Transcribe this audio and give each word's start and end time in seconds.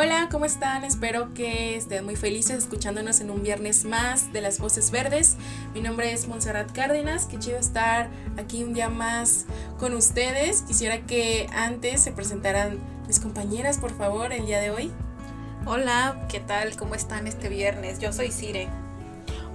Hola, 0.00 0.28
¿cómo 0.30 0.44
están? 0.44 0.84
Espero 0.84 1.34
que 1.34 1.74
estén 1.74 2.04
muy 2.04 2.14
felices 2.14 2.58
escuchándonos 2.58 3.20
en 3.20 3.32
un 3.32 3.42
viernes 3.42 3.84
más 3.84 4.32
de 4.32 4.40
las 4.40 4.60
Voces 4.60 4.92
Verdes. 4.92 5.36
Mi 5.74 5.80
nombre 5.80 6.12
es 6.12 6.28
Montserrat 6.28 6.70
Cárdenas, 6.70 7.26
qué 7.26 7.36
chido 7.40 7.58
estar 7.58 8.08
aquí 8.36 8.62
un 8.62 8.74
día 8.74 8.90
más 8.90 9.46
con 9.76 9.94
ustedes. 9.94 10.62
Quisiera 10.62 11.00
que 11.00 11.48
antes 11.52 12.00
se 12.00 12.12
presentaran 12.12 12.78
mis 13.08 13.18
compañeras, 13.18 13.78
por 13.78 13.90
favor, 13.90 14.32
el 14.32 14.46
día 14.46 14.60
de 14.60 14.70
hoy. 14.70 14.92
Hola, 15.66 16.28
¿qué 16.28 16.38
tal? 16.38 16.76
¿Cómo 16.76 16.94
están 16.94 17.26
este 17.26 17.48
viernes? 17.48 17.98
Yo 17.98 18.12
soy 18.12 18.30
Cire. 18.30 18.68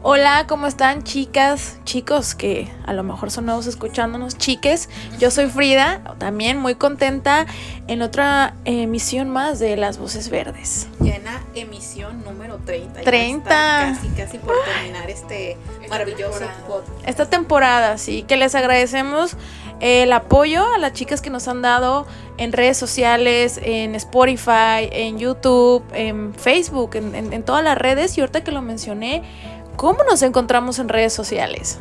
Hola, 0.05 0.47
¿cómo 0.49 0.67
están 0.67 1.03
chicas, 1.03 1.77
chicos 1.85 2.35
que 2.35 2.69
a 2.85 2.91
lo 2.91 3.03
mejor 3.03 3.31
son 3.31 3.45
nuevos 3.45 3.67
escuchándonos, 3.67 4.37
chiques? 4.37 4.89
Yo 5.17 5.31
soy 5.31 5.47
Frida, 5.47 6.01
también 6.17 6.57
muy 6.57 6.75
contenta 6.75 7.45
en 7.87 8.01
otra 8.01 8.53
emisión 8.65 9.29
más 9.29 9.59
de 9.59 9.77
Las 9.77 9.97
Voces 9.97 10.29
Verdes. 10.29 10.89
Llena 10.99 11.41
emisión 11.55 12.21
número 12.25 12.57
30. 12.65 12.99
30. 12.99 13.49
casi, 13.49 14.07
casi 14.09 14.37
por 14.39 14.55
terminar 14.65 15.09
este 15.09 15.57
maravilloso 15.89 16.41
podcast. 16.67 17.07
Esta 17.07 17.29
temporada, 17.29 17.97
sí, 17.97 18.23
que 18.23 18.35
les 18.35 18.55
agradecemos 18.55 19.37
el 19.79 20.11
apoyo 20.11 20.65
a 20.73 20.79
las 20.79 20.91
chicas 20.91 21.21
que 21.21 21.29
nos 21.29 21.47
han 21.47 21.61
dado 21.61 22.05
en 22.37 22.51
redes 22.51 22.77
sociales, 22.77 23.59
en 23.63 23.95
Spotify, 23.95 24.89
en 24.91 25.17
YouTube, 25.17 25.83
en 25.93 26.33
Facebook, 26.33 26.95
en, 26.95 27.15
en, 27.15 27.31
en 27.31 27.43
todas 27.43 27.63
las 27.63 27.77
redes 27.77 28.17
y 28.17 28.21
ahorita 28.21 28.43
que 28.43 28.51
lo 28.51 28.61
mencioné, 28.61 29.23
¿Cómo 29.75 30.03
nos 30.03 30.21
encontramos 30.21 30.79
en 30.79 30.89
redes 30.89 31.13
sociales? 31.13 31.79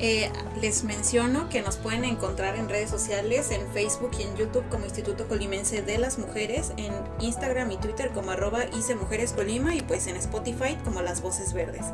Eh, 0.00 0.30
les 0.60 0.84
menciono 0.84 1.48
que 1.48 1.60
nos 1.60 1.76
pueden 1.76 2.04
encontrar 2.04 2.56
en 2.56 2.68
redes 2.68 2.88
sociales, 2.88 3.50
en 3.50 3.66
Facebook 3.72 4.10
y 4.18 4.22
en 4.22 4.36
YouTube 4.36 4.68
como 4.68 4.84
Instituto 4.84 5.26
Colimense 5.26 5.82
de 5.82 5.98
las 5.98 6.18
Mujeres, 6.18 6.72
en 6.76 6.92
Instagram 7.20 7.70
y 7.72 7.78
Twitter 7.78 8.10
como 8.12 8.30
arroba 8.30 8.64
ICE 8.78 8.96
y 9.74 9.82
pues 9.82 10.06
en 10.06 10.16
Spotify 10.16 10.76
como 10.84 11.02
Las 11.02 11.20
Voces 11.20 11.52
Verdes. 11.52 11.86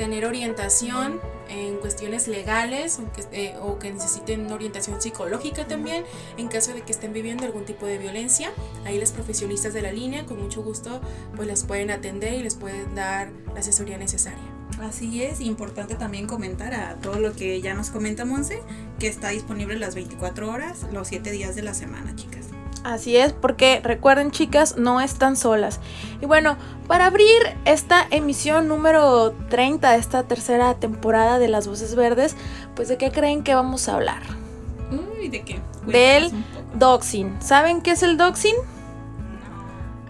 tener 0.00 0.24
orientación 0.24 1.20
en 1.50 1.76
cuestiones 1.76 2.26
legales 2.26 2.98
o 3.00 3.12
que, 3.12 3.22
eh, 3.32 3.54
o 3.60 3.78
que 3.78 3.92
necesiten 3.92 4.50
orientación 4.50 4.98
psicológica 4.98 5.68
también 5.68 6.04
en 6.38 6.48
caso 6.48 6.72
de 6.72 6.80
que 6.80 6.90
estén 6.90 7.12
viviendo 7.12 7.44
algún 7.44 7.66
tipo 7.66 7.84
de 7.84 7.98
violencia. 7.98 8.50
Ahí 8.86 8.98
los 8.98 9.12
profesionistas 9.12 9.74
de 9.74 9.82
la 9.82 9.92
línea 9.92 10.24
con 10.24 10.40
mucho 10.40 10.62
gusto 10.62 11.02
pues 11.36 11.46
las 11.46 11.64
pueden 11.64 11.90
atender 11.90 12.32
y 12.32 12.42
les 12.42 12.54
pueden 12.54 12.94
dar 12.94 13.30
la 13.52 13.60
asesoría 13.60 13.98
necesaria. 13.98 14.42
Así 14.80 15.22
es, 15.22 15.42
importante 15.42 15.96
también 15.96 16.26
comentar 16.26 16.72
a 16.72 16.94
todo 16.94 17.20
lo 17.20 17.34
que 17.34 17.60
ya 17.60 17.74
nos 17.74 17.90
comenta 17.90 18.24
Monse, 18.24 18.62
que 18.98 19.06
está 19.06 19.28
disponible 19.28 19.78
las 19.78 19.94
24 19.94 20.50
horas, 20.50 20.86
los 20.92 21.08
7 21.08 21.30
días 21.30 21.54
de 21.56 21.60
la 21.60 21.74
semana, 21.74 22.16
chicas. 22.16 22.46
Así 22.82 23.16
es, 23.16 23.32
porque 23.32 23.80
recuerden 23.84 24.30
chicas, 24.30 24.76
no 24.76 25.00
están 25.00 25.36
solas. 25.36 25.80
Y 26.22 26.26
bueno, 26.26 26.56
para 26.86 27.06
abrir 27.06 27.38
esta 27.66 28.06
emisión 28.10 28.68
número 28.68 29.32
30 29.50 29.92
de 29.92 29.98
esta 29.98 30.22
tercera 30.22 30.74
temporada 30.74 31.38
de 31.38 31.48
Las 31.48 31.68
Voces 31.68 31.94
Verdes, 31.94 32.36
pues 32.74 32.88
de 32.88 32.96
qué 32.96 33.10
creen 33.10 33.42
que 33.42 33.54
vamos 33.54 33.88
a 33.88 33.96
hablar? 33.96 34.22
Uy, 34.90 35.28
¿de 35.28 35.42
qué? 35.42 35.60
Del 35.86 36.30
doxing. 36.74 37.36
¿Saben 37.42 37.82
qué 37.82 37.92
es 37.92 38.02
el 38.02 38.16
doxing? 38.16 38.56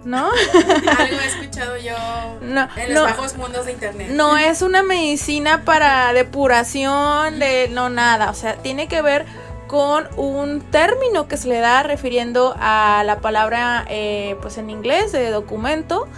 ¿No? 0.05 0.31
Algo 0.99 1.17
he 1.21 1.27
escuchado 1.27 1.77
yo 1.77 1.95
no, 2.41 2.69
en 2.77 2.95
los 2.95 3.03
no, 3.03 3.03
bajos 3.03 3.37
mundos 3.37 3.67
de 3.67 3.73
internet. 3.73 4.11
No 4.13 4.39
es 4.39 4.63
una 4.63 4.83
medicina 4.83 5.65
para 5.65 6.13
depuración 6.13 7.39
de 7.39 7.69
no 7.71 7.91
nada, 7.91 8.31
o 8.31 8.35
sea, 8.35 8.55
tiene 8.57 8.89
que 8.89 9.03
ver 9.03 9.27
con 9.71 10.09
un 10.17 10.63
término 10.63 11.29
que 11.29 11.37
se 11.37 11.47
le 11.47 11.61
da 11.61 11.85
refiriendo 11.85 12.57
a 12.59 13.05
la 13.07 13.21
palabra 13.21 13.85
eh, 13.89 14.35
pues 14.43 14.59
en 14.59 14.69
inglés 14.69 15.13
de 15.13 15.31
documento 15.31 16.09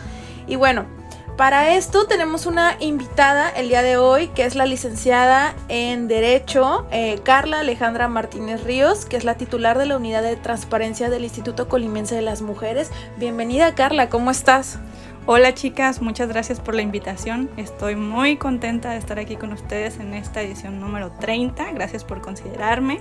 y 0.46 0.56
bueno 0.56 0.86
para 1.36 1.74
esto 1.74 2.06
tenemos 2.06 2.46
una 2.46 2.78
invitada 2.80 3.50
el 3.50 3.68
día 3.68 3.82
de 3.82 3.98
hoy 3.98 4.28
que 4.28 4.46
es 4.46 4.54
la 4.54 4.64
licenciada 4.64 5.54
en 5.68 6.08
Derecho 6.08 6.86
eh, 6.92 7.20
Carla 7.24 7.58
Alejandra 7.58 8.08
Martínez 8.08 8.64
Ríos 8.64 9.04
que 9.04 9.18
es 9.18 9.24
la 9.24 9.34
titular 9.34 9.76
de 9.76 9.84
la 9.84 9.98
unidad 9.98 10.22
de 10.22 10.36
transparencia 10.36 11.10
del 11.10 11.24
Instituto 11.24 11.68
Colimense 11.68 12.14
de 12.14 12.22
las 12.22 12.40
Mujeres 12.40 12.90
bienvenida 13.18 13.74
Carla 13.74 14.08
¿cómo 14.08 14.30
estás? 14.30 14.78
Hola 15.24 15.54
chicas, 15.54 16.02
muchas 16.02 16.28
gracias 16.28 16.58
por 16.58 16.74
la 16.74 16.82
invitación. 16.82 17.48
Estoy 17.56 17.94
muy 17.94 18.38
contenta 18.38 18.90
de 18.90 18.98
estar 18.98 19.20
aquí 19.20 19.36
con 19.36 19.52
ustedes 19.52 20.00
en 20.00 20.14
esta 20.14 20.42
edición 20.42 20.80
número 20.80 21.12
30. 21.12 21.70
Gracias 21.74 22.02
por 22.02 22.20
considerarme. 22.20 23.00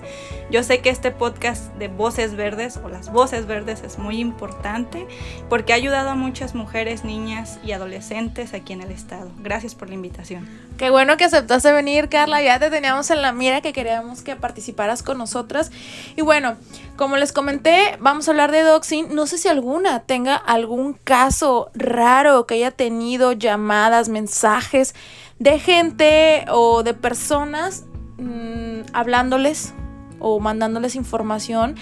Yo 0.52 0.62
sé 0.62 0.82
que 0.82 0.92
este 0.92 1.10
podcast 1.10 1.74
de 1.78 1.88
Voces 1.88 2.36
Verdes 2.36 2.78
o 2.78 2.90
las 2.90 3.12
Voces 3.12 3.48
Verdes 3.48 3.82
es 3.82 3.98
muy 3.98 4.20
importante 4.20 5.08
porque 5.50 5.74
ha 5.74 5.78
ayudado 5.78 6.12
a 6.12 6.16
muchas 6.16 6.54
mujeres, 6.54 7.04
niñas 7.04 7.60
y 7.64 7.72
adolescentes 7.72 8.54
aquí 8.54 8.74
en 8.74 8.82
el 8.82 8.92
estado. 8.92 9.32
Gracias 9.40 9.74
por 9.74 9.90
la 9.90 9.96
invitación. 9.96 10.48
Qué 10.78 10.92
bueno 10.92 11.18
que 11.18 11.24
aceptaste 11.24 11.72
venir, 11.72 12.08
Carla. 12.08 12.40
Ya 12.44 12.60
te 12.60 12.70
teníamos 12.70 13.10
en 13.10 13.24
la 13.24 13.34
mira 13.34 13.62
que 13.62 13.74
queríamos 13.74 14.22
que 14.22 14.36
participaras 14.36 15.02
con 15.02 15.18
nosotras. 15.18 15.72
Y 16.16 16.22
bueno, 16.22 16.56
como 17.02 17.18
les 17.18 17.32
comenté, 17.32 17.98
vamos 18.00 18.28
a 18.28 18.32
hablar 18.32 18.52
de 18.52 18.62
doxing. 18.62 19.16
No 19.16 19.26
sé 19.26 19.40
si 19.40 19.48
alguna 19.48 20.02
tenga 20.02 20.36
algún 20.36 20.94
caso 20.94 21.72
raro 21.74 22.46
que 22.46 22.54
haya 22.54 22.70
tenido 22.70 23.32
llamadas, 23.32 24.08
mensajes 24.08 24.94
de 25.40 25.58
gente 25.58 26.46
o 26.52 26.84
de 26.84 26.94
personas 26.94 27.86
mmm, 28.20 28.82
hablándoles 28.94 29.74
o 30.20 30.40
mandándoles 30.40 30.94
información. 30.94 31.76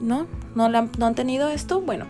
¿No? 0.00 0.26
¿No, 0.56 0.64
han, 0.64 0.90
¿No 0.98 1.06
han 1.06 1.14
tenido 1.14 1.48
esto? 1.48 1.80
Bueno, 1.80 2.06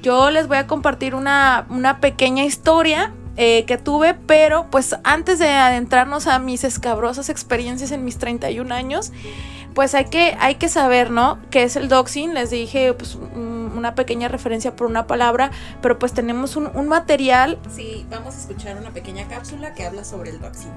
yo 0.00 0.30
les 0.30 0.48
voy 0.48 0.56
a 0.56 0.66
compartir 0.66 1.14
una, 1.14 1.66
una 1.68 2.00
pequeña 2.00 2.46
historia 2.46 3.12
eh, 3.36 3.64
que 3.66 3.76
tuve, 3.76 4.14
pero 4.14 4.66
pues 4.70 4.96
antes 5.04 5.38
de 5.38 5.48
adentrarnos 5.48 6.26
a 6.26 6.38
mis 6.38 6.64
escabrosas 6.64 7.28
experiencias 7.28 7.90
en 7.90 8.04
mis 8.04 8.16
31 8.16 8.74
años, 8.74 9.12
pues 9.74 9.94
hay 9.94 10.06
que, 10.06 10.36
hay 10.38 10.56
que 10.56 10.68
saber, 10.68 11.10
¿no? 11.10 11.38
¿Qué 11.50 11.62
es 11.62 11.76
el 11.76 11.88
doxing? 11.88 12.34
Les 12.34 12.50
dije, 12.50 12.92
pues, 12.94 13.14
una 13.16 13.94
pequeña 13.94 14.28
referencia 14.28 14.76
por 14.76 14.86
una 14.86 15.06
palabra, 15.06 15.50
pero 15.80 15.98
pues 15.98 16.12
tenemos 16.12 16.56
un, 16.56 16.70
un 16.74 16.88
material. 16.88 17.58
Sí, 17.74 18.06
vamos 18.10 18.34
a 18.34 18.38
escuchar 18.38 18.76
una 18.76 18.90
pequeña 18.90 19.26
cápsula 19.28 19.74
que 19.74 19.84
habla 19.84 20.04
sobre 20.04 20.30
el 20.30 20.40
doxing. 20.40 20.72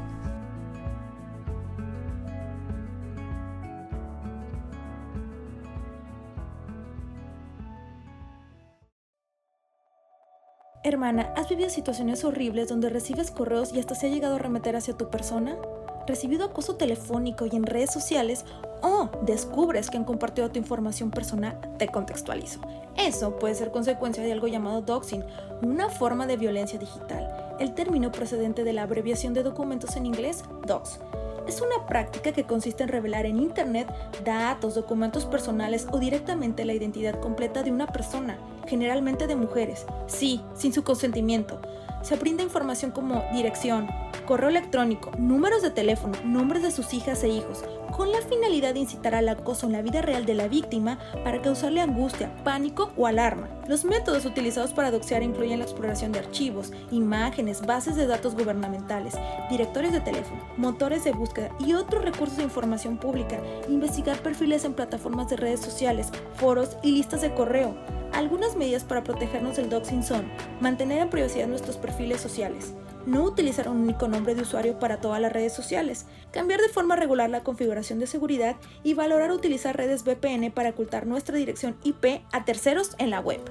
Hermana, 10.85 11.33
¿has 11.35 11.49
vivido 11.49 11.71
situaciones 11.71 12.23
horribles 12.23 12.69
donde 12.69 12.91
recibes 12.91 13.31
correos 13.31 13.73
y 13.73 13.79
hasta 13.79 13.95
se 13.95 14.05
ha 14.05 14.09
llegado 14.11 14.35
a 14.35 14.37
remeter 14.37 14.75
hacia 14.75 14.95
tu 14.95 15.09
persona? 15.09 15.57
¿Recibido 16.05 16.45
acoso 16.45 16.75
telefónico 16.75 17.47
y 17.47 17.55
en 17.55 17.63
redes 17.63 17.91
sociales? 17.91 18.45
¿O 18.87 19.09
descubres 19.23 19.89
que 19.89 19.97
han 19.97 20.03
compartido 20.03 20.51
tu 20.51 20.59
información 20.59 21.09
personal? 21.09 21.59
Te 21.79 21.87
contextualizo. 21.87 22.59
Eso 22.95 23.35
puede 23.35 23.55
ser 23.55 23.71
consecuencia 23.71 24.21
de 24.21 24.31
algo 24.31 24.45
llamado 24.45 24.83
doxing, 24.83 25.23
una 25.63 25.89
forma 25.89 26.27
de 26.27 26.37
violencia 26.37 26.77
digital. 26.77 27.55
El 27.59 27.73
término 27.73 28.11
procedente 28.11 28.63
de 28.63 28.73
la 28.73 28.83
abreviación 28.83 29.33
de 29.33 29.41
documentos 29.41 29.95
en 29.95 30.05
inglés, 30.05 30.43
DOX. 30.67 30.99
Es 31.47 31.61
una 31.61 31.87
práctica 31.87 32.31
que 32.31 32.43
consiste 32.43 32.83
en 32.83 32.89
revelar 32.89 33.25
en 33.25 33.39
Internet 33.39 33.87
datos, 34.23 34.75
documentos 34.75 35.25
personales 35.25 35.87
o 35.91 35.97
directamente 35.97 36.63
la 36.63 36.73
identidad 36.73 37.19
completa 37.19 37.63
de 37.63 37.71
una 37.71 37.87
persona, 37.87 38.37
generalmente 38.67 39.27
de 39.27 39.35
mujeres, 39.35 39.85
sí, 40.07 40.41
sin 40.53 40.73
su 40.73 40.83
consentimiento. 40.83 41.59
se 42.01 42.17
brinda 42.17 42.43
información 42.43 42.91
como 42.91 43.23
dirección, 43.33 43.87
correo 44.27 44.49
electrónico, 44.49 45.11
números 45.17 45.63
de 45.63 45.71
teléfono, 45.71 46.13
nombres 46.23 46.61
de 46.61 46.69
sus 46.69 46.93
hijas 46.93 47.23
e 47.23 47.29
hijos, 47.29 47.63
con 47.95 48.11
la 48.11 48.21
finalidad 48.21 48.73
de 48.73 48.81
incitar 48.81 49.15
al 49.15 49.29
acoso 49.29 49.65
en 49.65 49.71
la 49.71 49.81
vida 49.81 50.01
real 50.01 50.25
de 50.25 50.33
la 50.33 50.47
víctima 50.47 50.99
para 51.23 51.41
causarle 51.41 51.81
angustia, 51.81 52.35
pánico 52.43 52.91
o 52.97 53.07
alarma. 53.07 53.47
Los 53.67 53.85
métodos 53.85 54.25
utilizados 54.25 54.73
para 54.73 54.91
doxear 54.91 55.23
incluyen 55.23 55.59
la 55.59 55.65
exploración 55.65 56.11
de 56.11 56.19
archivos, 56.19 56.73
imágenes, 56.91 57.65
bases 57.65 57.95
de 57.95 58.05
datos 58.05 58.35
gubernamentales, 58.35 59.15
directorios 59.49 59.93
de 59.93 60.01
teléfono, 60.01 60.43
motores 60.57 61.03
de 61.05 61.13
búsqueda 61.13 61.49
y 61.57 61.73
otros 61.73 62.03
recursos 62.03 62.37
de 62.37 62.43
información 62.43 62.97
pública, 62.97 63.41
investigar 63.69 64.17
perfiles 64.19 64.65
en 64.65 64.73
plataformas 64.73 65.29
de 65.29 65.37
redes 65.37 65.61
sociales, 65.61 66.09
foros 66.35 66.77
y 66.83 66.91
listas 66.91 67.21
de 67.21 67.33
correo. 67.33 67.75
Algunas 68.15 68.55
medidas 68.55 68.85
para 68.85 69.03
protegernos 69.03 69.57
del 69.57 69.69
doxing 69.69 70.01
son 70.01 70.31
mantener 70.61 70.99
en 70.99 71.09
privacidad 71.09 71.47
nuestros 71.47 71.75
perfiles 71.75 72.21
sociales, 72.21 72.73
no 73.05 73.23
utilizar 73.23 73.67
un 73.67 73.81
único 73.81 74.07
nombre 74.07 74.35
de 74.35 74.43
usuario 74.43 74.79
para 74.79 75.01
todas 75.01 75.19
las 75.19 75.33
redes 75.33 75.51
sociales, 75.51 76.05
cambiar 76.31 76.61
de 76.61 76.69
forma 76.69 76.95
regular 76.95 77.29
la 77.29 77.43
configuración 77.43 77.99
de 77.99 78.07
seguridad 78.07 78.55
y 78.83 78.93
valorar 78.93 79.33
utilizar 79.33 79.75
redes 79.75 80.05
VPN 80.05 80.49
para 80.51 80.69
ocultar 80.69 81.05
nuestra 81.05 81.35
dirección 81.35 81.75
IP 81.83 82.21
a 82.31 82.45
terceros 82.45 82.95
en 82.99 83.09
la 83.09 83.19
web. 83.19 83.41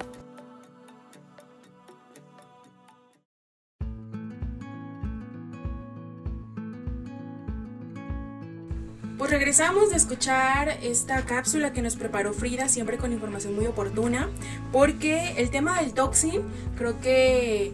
Pues 9.17 9.31
regresamos 9.31 9.91
de 9.91 9.95
escuchar 9.95 10.77
esta 10.81 11.21
cápsula 11.21 11.71
que 11.71 11.81
nos 11.81 11.95
preparó 11.95 12.33
Frida, 12.33 12.67
siempre 12.67 12.97
con 12.97 13.13
información 13.13 13.55
muy 13.55 13.65
oportuna, 13.65 14.29
porque 14.73 15.35
el 15.37 15.49
tema 15.49 15.79
del 15.79 15.93
toxin 15.93 16.41
creo 16.75 16.99
que 16.99 17.67
eh, 17.67 17.73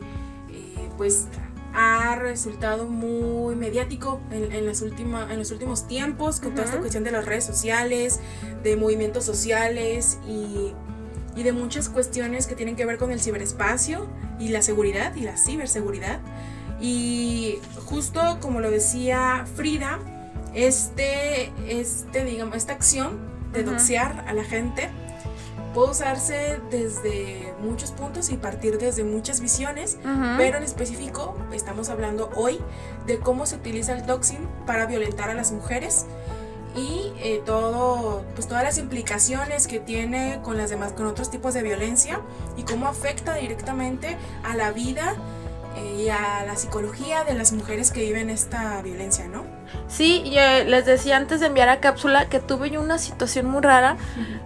pues 0.98 1.26
ha 1.74 2.16
resultado 2.16 2.86
muy 2.86 3.56
mediático 3.56 4.22
en, 4.30 4.68
las 4.68 4.84
en 4.84 5.40
los 5.40 5.52
últimos 5.52 5.88
tiempos 5.88 6.40
con 6.40 6.52
toda 6.52 6.66
esta 6.66 6.78
cuestión 6.78 7.04
de 7.04 7.12
las 7.12 7.26
redes 7.26 7.46
sociales, 7.46 8.20
de 8.62 8.76
movimientos 8.76 9.26
sociales 9.26 10.20
y, 10.28 10.74
y, 11.36 11.44
de 11.44 11.54
muchas 11.54 11.90
cuestiones 11.90 12.46
que 12.46 12.56
tienen 12.56 12.76
que 12.76 12.86
ver 12.86 12.98
con 12.98 13.12
el 13.12 13.20
ciberespacio 13.20 14.08
y 14.38 14.50
la 14.50 14.62
seguridad 14.62 15.16
y 15.16 15.22
la 15.22 15.38
ciberseguridad. 15.38 16.20
Y 16.80 17.58
justo 17.86 18.38
como 18.42 18.60
lo 18.60 18.70
decía 18.70 19.46
Frida, 19.56 20.00
este, 20.54 21.52
este, 21.68 22.26
digamos, 22.26 22.56
esta 22.56 22.74
acción 22.74 23.20
de 23.54 23.64
doxear 23.64 24.26
a 24.28 24.34
la 24.34 24.44
gente 24.44 24.90
puede 25.74 25.92
usarse 25.92 26.60
desde 26.70 27.54
muchos 27.62 27.92
puntos 27.92 28.30
y 28.30 28.38
partir 28.38 28.78
desde 28.78 29.04
muchas 29.04 29.40
visiones, 29.40 29.98
pero 30.38 30.58
en 30.58 30.64
específico 30.64 31.38
estamos 31.54 31.90
hablando 31.90 32.30
hoy 32.36 32.60
de 33.06 33.20
cómo 33.20 33.46
se 33.46 33.56
utiliza 33.56 33.94
el 33.94 34.06
doxing 34.06 34.48
para 34.66 34.86
violentar 34.86 35.30
a 35.30 35.34
las 35.34 35.52
mujeres 35.52 36.06
y 36.76 37.12
eh, 37.20 37.42
todo, 37.46 38.24
pues 38.34 38.48
todas 38.48 38.64
las 38.64 38.78
implicaciones 38.78 39.68
que 39.68 39.80
tiene 39.80 40.40
con 40.44 40.58
las 40.58 40.70
demás, 40.70 40.94
con 40.94 41.06
otros 41.06 41.30
tipos 41.30 41.54
de 41.54 41.64
violencia 41.64 42.22
y 42.56 42.64
cómo 42.64 42.88
afecta 42.88 43.36
directamente 43.36 44.18
a 44.44 44.56
la 44.56 44.72
vida 44.72 45.16
eh, 45.76 46.04
y 46.04 46.10
a 46.10 46.46
la 46.46 46.56
psicología 46.56 47.24
de 47.24 47.34
las 47.34 47.52
mujeres 47.52 47.92
que 47.92 48.02
viven 48.02 48.30
esta 48.30 48.82
violencia, 48.82 49.28
¿no? 49.28 49.44
Sí, 49.92 50.24
eh, 50.26 50.64
les 50.66 50.86
decía 50.86 51.18
antes 51.18 51.42
de 51.42 51.48
enviar 51.48 51.68
a 51.68 51.82
cápsula 51.82 52.30
que 52.30 52.40
tuve 52.40 52.70
yo 52.70 52.80
una 52.80 52.98
situación 52.98 53.46
muy 53.46 53.62
rara. 53.62 53.98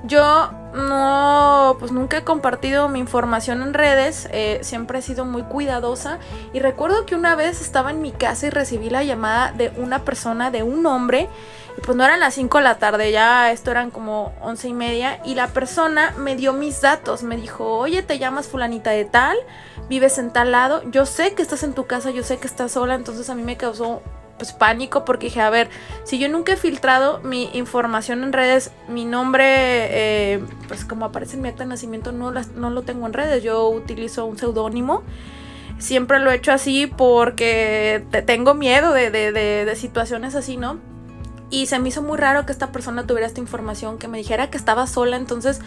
Yo 0.03 0.49
no, 0.73 1.77
pues 1.79 1.91
nunca 1.91 2.17
he 2.17 2.23
compartido 2.23 2.89
mi 2.89 2.97
información 2.97 3.61
en 3.61 3.75
redes, 3.75 4.27
eh, 4.31 4.59
siempre 4.63 4.99
he 4.99 5.01
sido 5.03 5.23
muy 5.23 5.43
cuidadosa. 5.43 6.17
Y 6.51 6.61
recuerdo 6.61 7.05
que 7.05 7.13
una 7.13 7.35
vez 7.35 7.61
estaba 7.61 7.91
en 7.91 8.01
mi 8.01 8.11
casa 8.11 8.47
y 8.47 8.49
recibí 8.49 8.89
la 8.89 9.03
llamada 9.03 9.51
de 9.51 9.71
una 9.77 10.03
persona, 10.03 10.49
de 10.49 10.63
un 10.63 10.83
hombre, 10.87 11.29
y 11.77 11.81
pues 11.81 11.95
no 11.95 12.03
eran 12.03 12.21
las 12.21 12.33
5 12.33 12.57
de 12.57 12.63
la 12.63 12.79
tarde, 12.79 13.11
ya 13.11 13.51
esto 13.51 13.69
eran 13.69 13.91
como 13.91 14.33
once 14.41 14.67
y 14.67 14.73
media, 14.73 15.21
y 15.25 15.35
la 15.35 15.49
persona 15.49 16.15
me 16.17 16.35
dio 16.35 16.53
mis 16.53 16.81
datos, 16.81 17.21
me 17.21 17.37
dijo, 17.37 17.77
oye, 17.77 18.01
te 18.01 18.17
llamas 18.17 18.47
fulanita 18.47 18.89
de 18.89 19.05
tal, 19.05 19.37
vives 19.89 20.17
en 20.17 20.31
tal 20.31 20.51
lado, 20.51 20.81
yo 20.89 21.05
sé 21.05 21.35
que 21.35 21.43
estás 21.43 21.61
en 21.61 21.73
tu 21.73 21.85
casa, 21.85 22.09
yo 22.09 22.23
sé 22.23 22.37
que 22.37 22.47
estás 22.47 22.71
sola, 22.71 22.95
entonces 22.95 23.29
a 23.29 23.35
mí 23.35 23.43
me 23.43 23.57
causó 23.57 24.01
pues 24.37 24.51
pánico 24.51 25.05
porque 25.05 25.27
dije, 25.27 25.41
a 25.41 25.49
ver, 25.49 25.69
si 26.03 26.19
yo 26.19 26.27
nunca 26.29 26.53
he 26.53 26.57
filtrado 26.57 27.19
mi 27.21 27.49
información 27.53 28.23
en 28.23 28.33
redes, 28.33 28.71
mi 28.87 29.05
nombre, 29.05 29.45
eh, 29.47 30.43
pues 30.67 30.85
como 30.85 31.05
aparece 31.05 31.35
en 31.35 31.41
mi 31.41 31.49
acta 31.49 31.63
de 31.63 31.69
nacimiento, 31.69 32.11
no, 32.11 32.31
no 32.31 32.69
lo 32.69 32.81
tengo 32.81 33.05
en 33.05 33.13
redes, 33.13 33.43
yo 33.43 33.69
utilizo 33.69 34.25
un 34.25 34.37
seudónimo. 34.37 35.03
Siempre 35.77 36.19
lo 36.19 36.31
he 36.31 36.35
hecho 36.35 36.53
así 36.53 36.87
porque 36.87 38.05
tengo 38.25 38.53
miedo 38.53 38.93
de, 38.93 39.11
de, 39.11 39.31
de 39.31 39.75
situaciones 39.75 40.33
así, 40.35 40.55
¿no? 40.55 40.79
Y 41.49 41.67
se 41.67 41.79
me 41.79 41.89
hizo 41.89 42.01
muy 42.01 42.17
raro 42.17 42.45
que 42.45 42.51
esta 42.51 42.71
persona 42.71 43.05
tuviera 43.05 43.27
esta 43.27 43.41
información, 43.41 43.97
que 43.97 44.07
me 44.07 44.17
dijera 44.17 44.49
que 44.49 44.57
estaba 44.57 44.87
sola, 44.87 45.17
entonces 45.17 45.61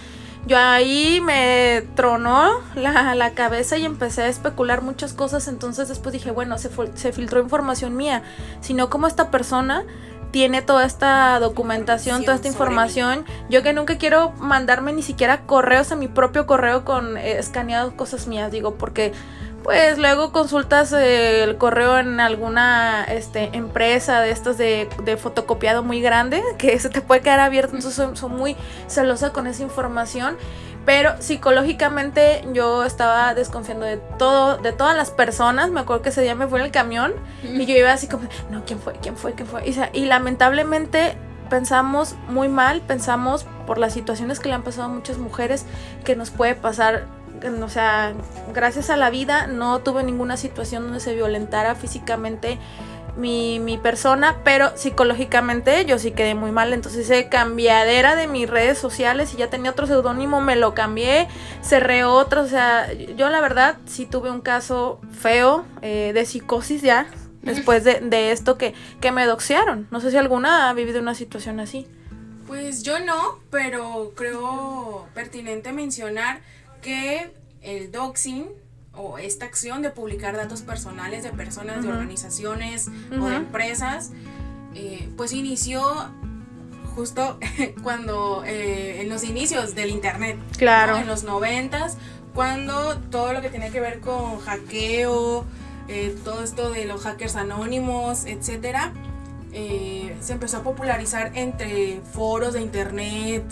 yo 0.49 0.57
ahí 0.59 1.21
me 1.21 1.85
tronó 1.95 2.61
la, 2.75 3.31
cabeza 3.35 3.77
y 3.77 3.85
empecé 3.85 4.23
a 4.23 4.29
especular 4.29 4.83
muchas 4.83 5.13
cosas. 5.13 5.47
Entonces 5.47 5.89
después 5.89 6.15
dije, 6.15 6.31
bueno, 6.31 6.57
se, 6.57 6.71
se 6.95 7.13
filtró 7.13 7.41
información 7.41 7.97
mía, 7.97 8.23
sino 8.61 8.89
como 8.89 9.07
esta 9.07 9.31
persona 9.31 9.85
tiene 10.31 10.63
toda 10.63 10.85
esta 10.87 11.39
documentación, 11.39 12.25
toda 12.25 12.37
esta 12.37 12.49
información. 12.49 13.25
Yo 13.51 13.63
que 13.63 13.75
nunca 13.75 13.99
quiero 13.99 14.33
mandarme 14.39 14.93
ni 14.95 15.03
siquiera 15.03 15.43
correos 15.43 15.93
a 15.93 15.97
mi 15.97 16.09
propio 16.09 16.47
correo 16.47 16.85
con 16.85 17.19
eh, 17.19 17.39
escaneados 17.39 17.93
cosas 17.93 18.27
mías, 18.27 18.51
digo, 18.51 18.75
porque 18.77 19.13
pues 19.63 19.99
luego 19.99 20.33
consultas 20.33 20.93
eh, 20.93 21.43
el 21.43 21.57
correo 21.59 21.99
en 21.99 22.21
alguna 22.21 23.05
este, 23.05 23.51
empresa 23.53 24.21
de 24.21 24.31
estas 24.31 24.57
de, 24.59 24.89
fotocopiado 25.21 25.83
muy 25.83 26.01
grande, 26.01 26.43
que 26.59 26.79
se 26.79 26.89
te 26.91 27.01
puede 27.01 27.21
quedar 27.21 27.41
abierto, 27.41 27.75
entonces 27.77 28.19
soy, 28.19 28.31
muy 28.31 28.57
celosa 28.87 29.33
con 29.33 29.47
esa 29.47 29.63
información. 29.63 30.37
Pero 30.87 31.21
psicológicamente 31.21 32.49
yo 32.55 32.83
estaba 32.83 33.35
desconfiando 33.35 33.85
de 33.85 33.99
todo, 34.19 34.57
de 34.57 34.73
todas 34.73 34.97
las 34.97 35.11
personas. 35.11 35.71
Me 35.71 35.81
acuerdo 35.81 36.01
que 36.01 36.09
ese 36.09 36.23
día 36.23 36.35
me 36.35 36.47
fue 36.47 36.61
en 36.61 36.65
el 36.65 36.71
camión 36.73 37.13
y 37.43 37.67
yo 37.67 37.77
iba 37.77 37.93
así 37.93 38.07
como, 38.07 38.27
no, 38.51 38.65
¿quién 38.65 38.79
fue? 38.79 38.95
¿Quién 38.95 39.15
fue? 39.15 39.35
¿Quién 39.35 39.47
fue? 39.47 39.65
y 39.93 40.07
lamentablemente 40.07 41.15
pensamos 41.51 42.15
muy 42.29 42.49
mal, 42.49 42.81
pensamos 42.81 43.45
por 43.67 43.79
las 43.79 43.93
situaciones 43.93 44.41
que 44.41 44.49
le 44.49 44.55
han 44.55 44.63
pasado 44.63 44.85
a 44.85 44.89
muchas 44.89 45.19
mujeres 45.19 45.67
que 46.05 46.17
nos 46.17 46.31
puede 46.31 46.55
pasar 46.55 47.07
o 47.63 47.69
sea, 47.69 48.15
gracias 48.53 48.91
a 48.91 48.97
la 48.97 49.11
vida 49.11 49.47
no 49.47 49.81
tuve 49.81 50.03
ninguna 50.03 50.37
situación 50.37 50.85
donde 50.85 51.01
se 51.01 51.15
violentara 51.15 51.75
físicamente 51.75 52.59
mi, 53.19 53.79
persona, 53.83 54.37
pero 54.45 54.77
psicológicamente 54.77 55.85
yo 55.85 55.99
sí 55.99 56.13
quedé 56.13 56.35
muy 56.35 56.53
mal. 56.53 56.73
Entonces 56.73 57.05
hice 57.05 57.29
cambiadera 57.29 58.17
de 58.17 58.29
mis 58.29 58.49
redes 58.49 58.79
sociales 58.79 59.35
y 59.35 59.37
ya 59.37 59.51
tenía 59.51 59.73
otro 59.73 59.87
seudónimo, 59.87 60.41
me 60.41 60.57
lo 60.57 60.75
cambié, 60.75 61.29
cerré 61.63 62.05
otro. 62.05 62.43
O 62.43 62.47
sea, 62.47 62.93
yo 62.93 63.29
la 63.29 63.41
verdad 63.41 63.77
sí 63.87 64.07
tuve 64.07 64.31
un 64.31 64.41
caso 64.41 65.01
feo 65.11 65.65
eh, 65.83 66.13
de 66.15 66.25
psicosis 66.25 66.83
ya, 66.83 67.07
después 67.43 67.85
de, 67.85 68.33
esto 68.33 68.57
que, 68.57 68.75
que 69.01 69.13
me 69.13 69.27
doxearon. 69.27 69.89
No 69.91 70.01
sé 70.01 70.11
si 70.11 70.17
alguna 70.17 70.69
ha 70.69 70.73
vivido 70.73 71.01
una 71.01 71.15
situación 71.15 71.61
así. 71.61 71.87
Pues 72.47 72.83
yo 72.83 72.99
no, 72.99 73.41
pero 73.51 74.13
creo 74.15 75.07
pertinente 75.15 75.73
mencionar 75.73 76.41
que 76.81 77.33
el 77.63 77.91
doxing 77.91 78.47
o 78.99 79.19
esta 79.19 79.47
acción 79.47 79.81
de 79.83 79.91
publicar 79.91 80.37
datos 80.37 80.63
personales 80.63 81.23
de 81.23 81.31
personas, 81.31 81.83
de 81.83 81.89
organizaciones 81.89 82.89
o 83.19 83.27
de 83.27 83.37
empresas, 83.37 84.11
eh, 84.75 85.09
pues 85.17 85.33
inició 85.33 85.83
justo 86.95 87.39
cuando 87.83 88.43
eh, 88.45 89.01
en 89.01 89.09
los 89.09 89.23
inicios 89.23 89.75
del 89.75 89.91
internet. 89.91 90.37
Claro. 90.57 90.97
En 90.97 91.07
los 91.07 91.23
noventas, 91.23 91.97
cuando 92.35 92.99
todo 92.99 93.33
lo 93.33 93.41
que 93.41 93.51
tenía 93.51 93.71
que 93.71 93.81
ver 93.81 94.01
con 94.01 94.41
hackeo, 94.41 95.45
eh, 95.87 96.17
todo 96.25 96.43
esto 96.43 96.71
de 96.71 96.85
los 96.85 97.03
hackers 97.03 97.37
anónimos, 97.37 98.25
etcétera, 98.27 98.93
se 99.53 100.33
empezó 100.33 100.59
a 100.59 100.63
popularizar 100.63 101.33
entre 101.35 102.01
foros 102.13 102.53
de 102.53 102.61
internet, 102.61 103.43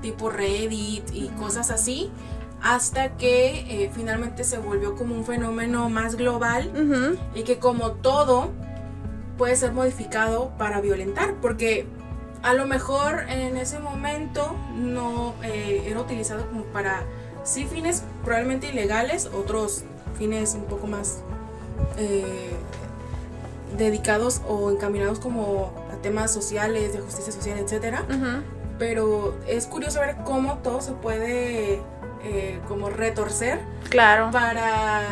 tipo 0.00 0.30
Reddit 0.30 1.04
y 1.12 1.28
cosas 1.38 1.70
así 1.70 2.10
hasta 2.62 3.16
que 3.16 3.84
eh, 3.84 3.90
finalmente 3.94 4.44
se 4.44 4.58
volvió 4.58 4.94
como 4.96 5.14
un 5.14 5.24
fenómeno 5.24 5.88
más 5.88 6.16
global 6.16 7.18
y 7.34 7.42
que 7.42 7.58
como 7.58 7.92
todo 7.92 8.50
puede 9.36 9.56
ser 9.56 9.72
modificado 9.72 10.52
para 10.58 10.80
violentar, 10.80 11.34
porque 11.40 11.86
a 12.42 12.54
lo 12.54 12.66
mejor 12.66 13.24
en 13.28 13.56
ese 13.56 13.78
momento 13.78 14.56
no 14.74 15.34
eh, 15.42 15.84
era 15.86 16.00
utilizado 16.00 16.46
como 16.48 16.64
para 16.64 17.04
sí 17.44 17.66
fines 17.66 18.02
probablemente 18.24 18.68
ilegales, 18.68 19.26
otros 19.26 19.84
fines 20.18 20.54
un 20.54 20.64
poco 20.64 20.86
más 20.86 21.18
eh, 21.98 22.56
dedicados 23.76 24.42
o 24.48 24.70
encaminados 24.70 25.18
como 25.18 25.72
a 25.92 25.96
temas 26.02 26.32
sociales, 26.32 26.92
de 26.92 27.00
justicia 27.00 27.32
social, 27.32 27.58
etcétera. 27.58 28.04
Pero 28.78 29.34
es 29.46 29.66
curioso 29.66 30.00
ver 30.00 30.16
cómo 30.24 30.58
todo 30.58 30.80
se 30.82 30.92
puede 30.92 31.80
eh, 32.26 32.60
como 32.68 32.90
retorcer 32.90 33.60
claro. 33.88 34.30
para 34.30 35.02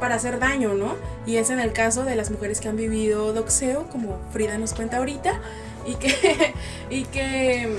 para 0.00 0.14
hacer 0.14 0.40
daño, 0.40 0.74
¿no? 0.74 0.96
Y 1.26 1.36
es 1.36 1.50
en 1.50 1.60
el 1.60 1.72
caso 1.72 2.04
de 2.04 2.16
las 2.16 2.30
mujeres 2.30 2.60
que 2.60 2.68
han 2.68 2.76
vivido 2.76 3.32
doxeo, 3.32 3.86
como 3.88 4.18
Frida 4.32 4.58
nos 4.58 4.72
cuenta 4.72 4.96
ahorita, 4.96 5.38
y 5.86 5.94
que, 5.94 6.54
y 6.90 7.04
que, 7.04 7.76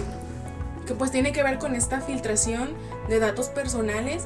que 0.85 0.93
pues 0.93 1.11
tiene 1.11 1.33
que 1.33 1.43
ver 1.43 1.57
con 1.57 1.75
esta 1.75 1.99
filtración 1.99 2.69
de 3.09 3.19
datos 3.19 3.49
personales 3.49 4.23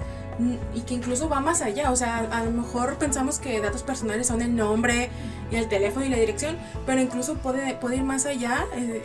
y 0.74 0.82
que 0.82 0.94
incluso 0.94 1.30
va 1.30 1.40
más 1.40 1.62
allá, 1.62 1.92
o 1.92 1.96
sea, 1.96 2.18
a, 2.18 2.44
lo 2.44 2.52
mejor 2.52 2.96
pensamos 2.96 3.40
que 3.40 3.62
datos 3.62 3.84
personales 3.84 4.28
son 4.28 4.42
el 4.42 4.54
nombre 4.54 5.10
y 5.50 5.56
el 5.56 5.70
teléfono 5.70 6.06
y 6.06 6.10
la 6.10 6.18
dirección, 6.18 6.58
pero 6.86 7.00
incluso 7.00 7.36
puede, 7.36 7.76
puede 7.76 7.96
ir 7.96 8.04
más 8.04 8.26
allá, 8.26 8.66
eh, 8.76 9.02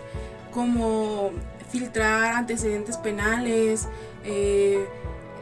como 0.53 1.31
filtrar 1.71 2.35
antecedentes 2.35 2.97
penales, 2.97 3.87
eh, 4.25 4.85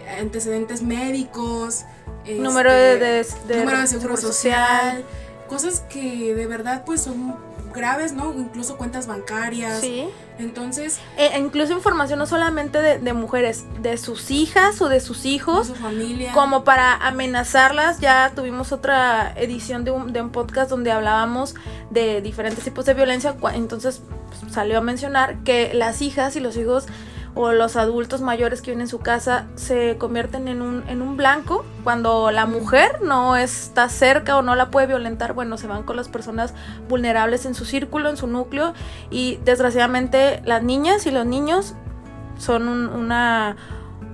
antecedentes 0.09 0.83
médicos, 0.83 1.85
número 2.27 2.73
de, 2.73 3.21
este, 3.21 3.59
número 3.59 3.81
de 3.81 3.87
seguro 3.87 4.17
social, 4.17 5.05
cosas 5.49 5.81
que 5.89 6.35
de 6.35 6.47
verdad 6.47 6.85
pues 6.85 7.03
son 7.03 7.37
graves, 7.75 8.13
¿no? 8.13 8.33
Incluso 8.35 8.77
cuentas 8.77 9.07
bancarias. 9.07 9.81
Sí. 9.81 10.09
Entonces. 10.39 11.01
E, 11.17 11.27
e 11.27 11.39
incluso 11.39 11.73
información 11.73 12.19
no 12.19 12.27
solamente 12.27 12.81
de, 12.81 13.13
mujeres, 13.13 13.65
de 13.81 13.97
sus 13.97 14.31
hijas 14.31 14.81
o 14.81 14.89
de 14.89 15.01
sus 15.01 15.25
hijos. 15.25 15.69
De 15.69 15.75
su 15.75 15.81
familia. 15.81 16.33
Como 16.33 16.65
para 16.65 16.95
amenazarlas. 16.95 18.01
Ya 18.01 18.33
tuvimos 18.35 18.73
otra 18.73 19.33
edición 19.37 19.85
de 19.85 19.91
un, 19.91 20.13
de 20.13 20.23
un 20.23 20.31
podcast 20.31 20.71
donde 20.71 20.93
hablábamos 20.93 21.55
de 21.91 22.21
diferentes 22.21 22.65
tipos 22.65 22.85
de 22.85 22.95
violencia. 22.95 23.35
Entonces 23.55 24.03
pues, 24.29 24.53
salió 24.53 24.79
a 24.79 24.81
mencionar 24.81 25.39
que 25.45 25.73
las 25.75 26.03
hijas 26.03 26.37
y 26.37 26.41
los 26.41 26.57
hijos 26.57 26.87
o 27.41 27.53
los 27.53 27.77
adultos 27.77 28.21
mayores 28.21 28.61
que 28.63 28.73
viven 28.73 28.81
en 28.81 28.89
su 28.89 28.99
casa 28.99 29.47
se 29.55 29.97
convierten 29.97 30.49
en 30.49 30.61
un, 30.61 30.83
en 30.89 31.01
un 31.01 31.17
blanco. 31.17 31.65
Cuando 31.85 32.33
la 32.33 32.47
mujer 32.47 33.01
no 33.01 33.37
está 33.37 33.89
cerca 33.89 34.37
o 34.37 34.43
no 34.43 34.57
la 34.57 34.73
puede 34.73 34.89
violentar, 34.89 35.35
bueno, 35.35 35.57
se 35.57 35.69
van 35.69 35.85
con 35.85 35.95
las 35.95 36.09
personas 36.09 36.53
vulnerables 36.89 37.47
en 37.47 37.55
su 37.55 37.65
círculo, 37.65 38.11
en 38.11 38.17
su 38.17 38.27
núcleo. 38.27 38.75
Y 39.09 39.39
desgraciadamente 39.45 40.43
las 40.47 40.65
niñas 40.65 41.07
y 41.07 41.13
los 41.13 41.27
niños 41.27 41.77
son 42.39 42.67
una, 42.67 43.55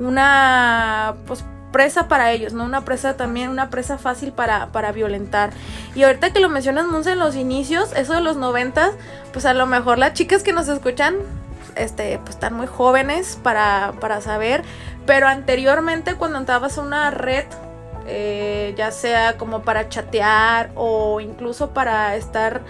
una 0.00 1.14
pues, 1.26 1.46
presa 1.72 2.08
para 2.08 2.30
ellos, 2.30 2.52
¿no? 2.52 2.62
Una 2.62 2.84
presa 2.84 3.16
también, 3.16 3.48
una 3.48 3.70
presa 3.70 3.96
fácil 3.96 4.32
para, 4.32 4.70
para 4.70 4.92
violentar. 4.92 5.50
Y 5.94 6.02
ahorita 6.02 6.34
que 6.34 6.40
lo 6.40 6.50
mencionas, 6.50 6.84
Monse, 6.88 7.12
en 7.12 7.20
los 7.20 7.36
inicios, 7.36 7.90
eso 7.96 8.12
de 8.12 8.20
los 8.20 8.36
noventas, 8.36 8.90
pues 9.32 9.46
a 9.46 9.54
lo 9.54 9.64
mejor 9.64 9.96
las 9.96 10.12
chicas 10.12 10.42
que 10.42 10.52
nos 10.52 10.68
escuchan 10.68 11.14
este, 11.76 12.18
pues 12.18 12.30
están 12.30 12.54
muy 12.54 12.66
jóvenes 12.66 13.38
para, 13.42 14.20
saber, 14.20 14.62
pero 15.06 15.26
anteriormente 15.26 16.14
cuando 16.14 16.38
entrabas 16.38 16.78
a 16.78 16.82
una 16.82 17.10
red, 17.10 17.44
eh, 18.06 18.74
ya 18.76 18.90
sea 18.90 19.38
como 19.38 19.62
para 19.62 19.88
chatear 19.88 20.70
o 20.74 21.20
incluso 21.20 21.70
para 21.70 22.16
estar 22.16 22.62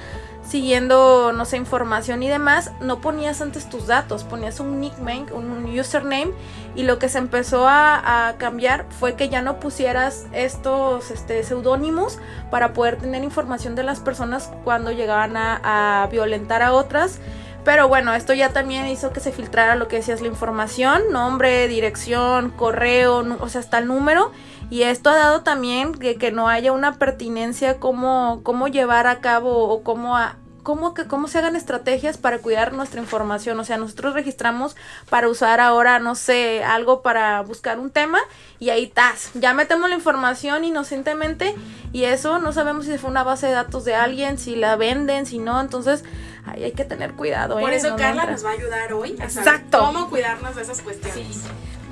siguiendo, 0.46 1.32
no 1.32 1.44
sé, 1.46 1.56
información 1.56 2.22
y 2.22 2.28
demás, 2.28 2.70
no 2.80 3.00
ponías 3.00 3.40
antes 3.40 3.68
tus 3.68 3.86
datos, 3.86 4.24
ponías 4.24 4.60
un 4.60 4.78
nickname, 4.78 5.32
un 5.32 5.64
username 5.78 6.32
y 6.74 6.82
lo 6.82 6.98
que 6.98 7.08
se 7.08 7.18
empezó 7.18 7.66
a, 7.66 8.34
cambiar 8.38 8.86
fue 8.98 9.14
que 9.14 9.28
ya 9.28 9.42
no 9.42 9.60
pusieras 9.60 10.26
estos 10.32 11.10
este, 11.10 11.42
seudónimos 11.44 12.18
para 12.50 12.72
poder 12.72 12.96
tener 12.96 13.24
información 13.24 13.74
de 13.74 13.84
las 13.84 14.00
personas 14.00 14.50
cuando 14.64 14.92
llegaban 14.92 15.36
a 15.36 16.06
violentar 16.10 16.62
a 16.62 16.72
otras 16.72 17.20
pero 17.64 17.88
bueno, 17.88 18.14
esto 18.14 18.32
ya 18.34 18.50
también 18.50 18.86
hizo 18.86 19.12
que 19.12 19.20
se 19.20 19.32
filtrara 19.32 19.74
lo 19.74 19.88
que 19.88 19.96
decías, 19.96 20.20
la 20.20 20.28
información, 20.28 21.02
nombre, 21.10 21.68
dirección, 21.68 22.50
correo, 22.50 23.24
o 23.40 23.48
sea, 23.48 23.60
hasta 23.60 23.78
el 23.78 23.86
número. 23.86 24.32
Y 24.70 24.82
esto 24.82 25.10
ha 25.10 25.16
dado 25.16 25.42
también 25.42 25.94
que, 25.94 26.16
que 26.16 26.32
no 26.32 26.48
haya 26.48 26.72
una 26.72 26.98
pertinencia 26.98 27.78
cómo, 27.78 28.40
cómo 28.42 28.68
llevar 28.68 29.06
a 29.06 29.20
cabo 29.20 29.68
o 29.68 29.82
cómo 29.82 30.16
cómo, 30.64 30.94
que, 30.94 31.06
cómo 31.06 31.28
se 31.28 31.38
hagan 31.38 31.54
estrategias 31.54 32.18
para 32.18 32.38
cuidar 32.38 32.72
nuestra 32.72 33.00
información. 33.00 33.60
O 33.60 33.64
sea, 33.64 33.76
nosotros 33.76 34.14
registramos 34.14 34.74
para 35.08 35.28
usar 35.28 35.60
ahora, 35.60 36.00
no 36.00 36.16
sé, 36.16 36.64
algo 36.64 37.02
para 37.02 37.40
buscar 37.42 37.78
un 37.78 37.90
tema 37.90 38.18
y 38.58 38.70
ahí 38.70 38.84
estás. 38.84 39.30
Ya 39.34 39.54
metemos 39.54 39.88
la 39.88 39.94
información 39.94 40.64
inocentemente 40.64 41.54
y 41.92 42.04
eso 42.04 42.40
no 42.40 42.52
sabemos 42.52 42.86
si 42.86 42.98
fue 42.98 43.10
una 43.10 43.22
base 43.22 43.46
de 43.46 43.52
datos 43.52 43.84
de 43.84 43.94
alguien, 43.94 44.38
si 44.38 44.56
la 44.56 44.74
venden, 44.74 45.26
si 45.26 45.38
no. 45.38 45.60
Entonces, 45.60 46.02
ahí 46.46 46.64
hay 46.64 46.72
que 46.72 46.84
tener 46.84 47.14
cuidado. 47.14 47.58
Por 47.58 47.72
¿eh? 47.72 47.76
eso 47.76 47.96
Carla 47.96 48.26
nos 48.26 48.44
va 48.44 48.50
a 48.50 48.52
ayudar 48.52 48.92
hoy 48.92 49.16
a 49.20 49.24
Exacto. 49.24 49.78
cómo 49.78 50.08
cuidarnos 50.08 50.56
de 50.56 50.62
esas 50.62 50.80
cuestiones. 50.80 51.42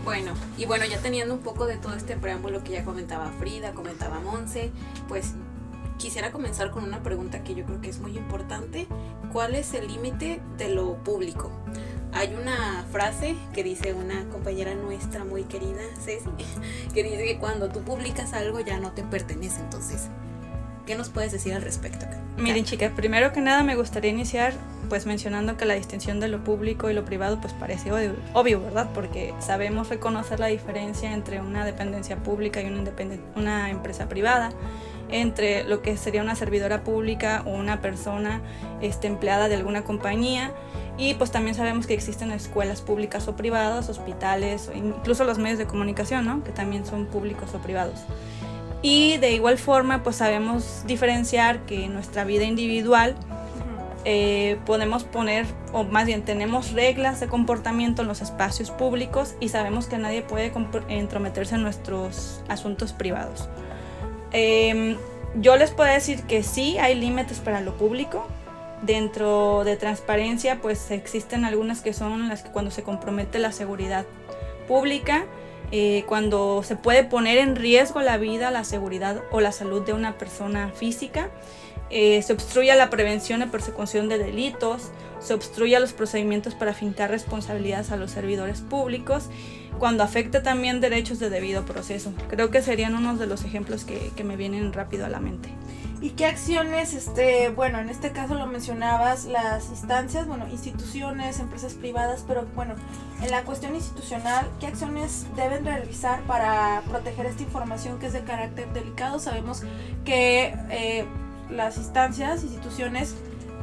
Bueno, 0.04 0.32
y 0.58 0.66
bueno, 0.66 0.84
ya 0.84 0.98
teniendo 0.98 1.32
un 1.32 1.40
poco 1.40 1.66
de 1.66 1.76
todo 1.76 1.94
este 1.94 2.16
preámbulo 2.16 2.64
que 2.64 2.72
ya 2.72 2.84
comentaba 2.84 3.30
Frida, 3.38 3.72
comentaba 3.72 4.18
Monse, 4.18 4.72
pues 5.08 5.34
quisiera 5.96 6.32
comenzar 6.32 6.72
con 6.72 6.82
una 6.82 7.02
pregunta 7.04 7.44
que 7.44 7.54
yo 7.54 7.64
creo 7.64 7.80
que 7.80 7.90
es 7.90 8.00
muy 8.00 8.16
importante. 8.16 8.88
¿Cuál 9.32 9.54
es 9.54 9.74
el 9.74 9.86
límite 9.86 10.42
de 10.58 10.68
lo 10.70 10.96
público? 11.04 11.52
Hay 12.12 12.34
una 12.34 12.84
frase 12.90 13.36
que 13.54 13.62
dice 13.62 13.94
una 13.94 14.28
compañera 14.28 14.74
nuestra 14.74 15.24
muy 15.24 15.44
querida, 15.44 15.80
Ceci, 16.00 16.28
que 16.94 17.04
dice 17.04 17.24
que 17.24 17.38
cuando 17.38 17.68
tú 17.68 17.82
publicas 17.82 18.32
algo 18.32 18.58
ya 18.60 18.80
no 18.80 18.92
te 18.92 19.04
pertenece. 19.04 19.60
Entonces, 19.60 20.08
¿qué 20.86 20.94
nos 20.96 21.08
puedes 21.08 21.32
decir 21.32 21.54
al 21.54 21.62
respecto? 21.62 22.06
Miren, 22.36 22.64
chicas, 22.64 22.92
primero 22.94 23.32
que 23.32 23.40
nada 23.40 23.62
me 23.62 23.76
gustaría 23.76 24.10
iniciar 24.10 24.54
pues 24.88 25.06
mencionando 25.06 25.56
que 25.56 25.64
la 25.64 25.74
distinción 25.74 26.20
de 26.20 26.28
lo 26.28 26.44
público 26.44 26.90
y 26.90 26.94
lo 26.94 27.04
privado 27.04 27.40
pues 27.40 27.52
parece 27.54 27.90
obvio, 28.34 28.60
¿verdad? 28.60 28.90
Porque 28.92 29.32
sabemos 29.40 29.88
reconocer 29.88 30.40
la 30.40 30.48
diferencia 30.48 31.12
entre 31.12 31.40
una 31.40 31.64
dependencia 31.64 32.16
pública 32.16 32.60
y 32.60 32.66
una, 32.66 32.90
una 33.36 33.70
empresa 33.70 34.08
privada 34.08 34.50
entre 35.10 35.64
lo 35.64 35.82
que 35.82 35.96
sería 35.96 36.22
una 36.22 36.34
servidora 36.34 36.82
pública 36.82 37.42
o 37.46 37.50
una 37.50 37.80
persona 37.80 38.40
este, 38.80 39.06
empleada 39.06 39.48
de 39.48 39.54
alguna 39.54 39.84
compañía. 39.84 40.52
Y 40.98 41.14
pues 41.14 41.30
también 41.30 41.54
sabemos 41.54 41.86
que 41.86 41.94
existen 41.94 42.32
escuelas 42.32 42.82
públicas 42.82 43.28
o 43.28 43.36
privadas, 43.36 43.88
hospitales, 43.88 44.70
incluso 44.74 45.24
los 45.24 45.38
medios 45.38 45.58
de 45.58 45.66
comunicación, 45.66 46.26
¿no? 46.26 46.44
que 46.44 46.50
también 46.50 46.84
son 46.84 47.06
públicos 47.06 47.54
o 47.54 47.58
privados. 47.58 48.00
Y 48.82 49.16
de 49.18 49.32
igual 49.32 49.58
forma, 49.58 50.02
pues 50.02 50.16
sabemos 50.16 50.82
diferenciar 50.86 51.60
que 51.66 51.84
en 51.84 51.94
nuestra 51.94 52.24
vida 52.24 52.44
individual 52.44 53.14
eh, 54.04 54.58
podemos 54.66 55.04
poner, 55.04 55.46
o 55.72 55.84
más 55.84 56.06
bien 56.06 56.22
tenemos 56.22 56.72
reglas 56.72 57.20
de 57.20 57.28
comportamiento 57.28 58.02
en 58.02 58.08
los 58.08 58.20
espacios 58.20 58.72
públicos 58.72 59.36
y 59.38 59.48
sabemos 59.48 59.86
que 59.86 59.98
nadie 59.98 60.22
puede 60.22 60.52
entrometerse 60.88 61.54
en 61.54 61.62
nuestros 61.62 62.42
asuntos 62.48 62.92
privados. 62.92 63.48
Em, 64.32 64.96
yo 65.36 65.56
les 65.56 65.70
puedo 65.70 65.90
decir 65.90 66.24
que 66.24 66.42
sí 66.42 66.78
hay 66.78 66.96
límites 66.96 67.38
para 67.38 67.60
lo 67.60 67.76
público. 67.76 68.26
Dentro 68.82 69.62
de 69.62 69.76
transparencia, 69.76 70.60
pues 70.60 70.90
existen 70.90 71.44
algunas 71.44 71.82
que 71.82 71.92
son 71.92 72.28
las 72.28 72.42
que 72.42 72.50
cuando 72.50 72.72
se 72.72 72.82
compromete 72.82 73.38
la 73.38 73.52
seguridad 73.52 74.04
pública, 74.66 75.26
eh, 75.72 76.04
cuando 76.06 76.62
se 76.62 76.76
puede 76.76 77.02
poner 77.02 77.38
en 77.38 77.56
riesgo 77.56 78.02
la 78.02 78.18
vida, 78.18 78.50
la 78.50 78.62
seguridad 78.62 79.22
o 79.30 79.40
la 79.40 79.52
salud 79.52 79.82
de 79.82 79.94
una 79.94 80.18
persona 80.18 80.70
física, 80.74 81.30
eh, 81.88 82.22
se 82.22 82.32
obstruye 82.32 82.74
la 82.76 82.90
prevención 82.90 83.42
y 83.42 83.46
persecución 83.46 84.08
de 84.08 84.18
delitos, 84.18 84.90
se 85.18 85.34
obstruye 85.34 85.78
los 85.80 85.92
procedimientos 85.92 86.54
para 86.54 86.74
fincar 86.74 87.10
responsabilidades 87.10 87.90
a 87.90 87.96
los 87.96 88.10
servidores 88.10 88.60
públicos 88.60 89.30
cuando 89.78 90.02
afecta 90.02 90.42
también 90.42 90.80
derechos 90.80 91.18
de 91.18 91.30
debido 91.30 91.64
proceso. 91.64 92.12
Creo 92.28 92.50
que 92.50 92.60
serían 92.62 92.94
unos 92.94 93.18
de 93.18 93.26
los 93.26 93.44
ejemplos 93.44 93.84
que, 93.84 94.24
me 94.24 94.36
vienen 94.36 94.72
rápido 94.72 95.06
a 95.06 95.08
la 95.08 95.20
mente. 95.20 95.48
¿Y 96.02 96.10
qué 96.10 96.26
acciones, 96.26 96.94
este, 96.94 97.50
bueno, 97.50 97.78
en 97.78 97.88
este 97.88 98.10
caso 98.10 98.34
lo 98.34 98.48
mencionabas, 98.48 99.24
las 99.24 99.68
instancias, 99.68 100.26
bueno, 100.26 100.48
instituciones, 100.48 101.38
empresas 101.38 101.74
privadas, 101.74 102.24
pero 102.26 102.44
bueno, 102.56 102.74
en 103.22 103.30
la 103.30 103.44
cuestión 103.44 103.76
institucional, 103.76 104.50
¿qué 104.58 104.66
acciones 104.66 105.28
deben 105.36 105.64
realizar 105.64 106.20
para 106.22 106.82
proteger 106.88 107.26
esta 107.26 107.44
información 107.44 108.00
que 108.00 108.06
es 108.06 108.14
de 108.14 108.22
carácter 108.24 108.72
delicado? 108.72 109.20
Sabemos 109.20 109.62
que 110.04 110.52
eh, 110.70 111.04
las 111.50 111.76
instancias, 111.76 112.42
instituciones, 112.42 113.14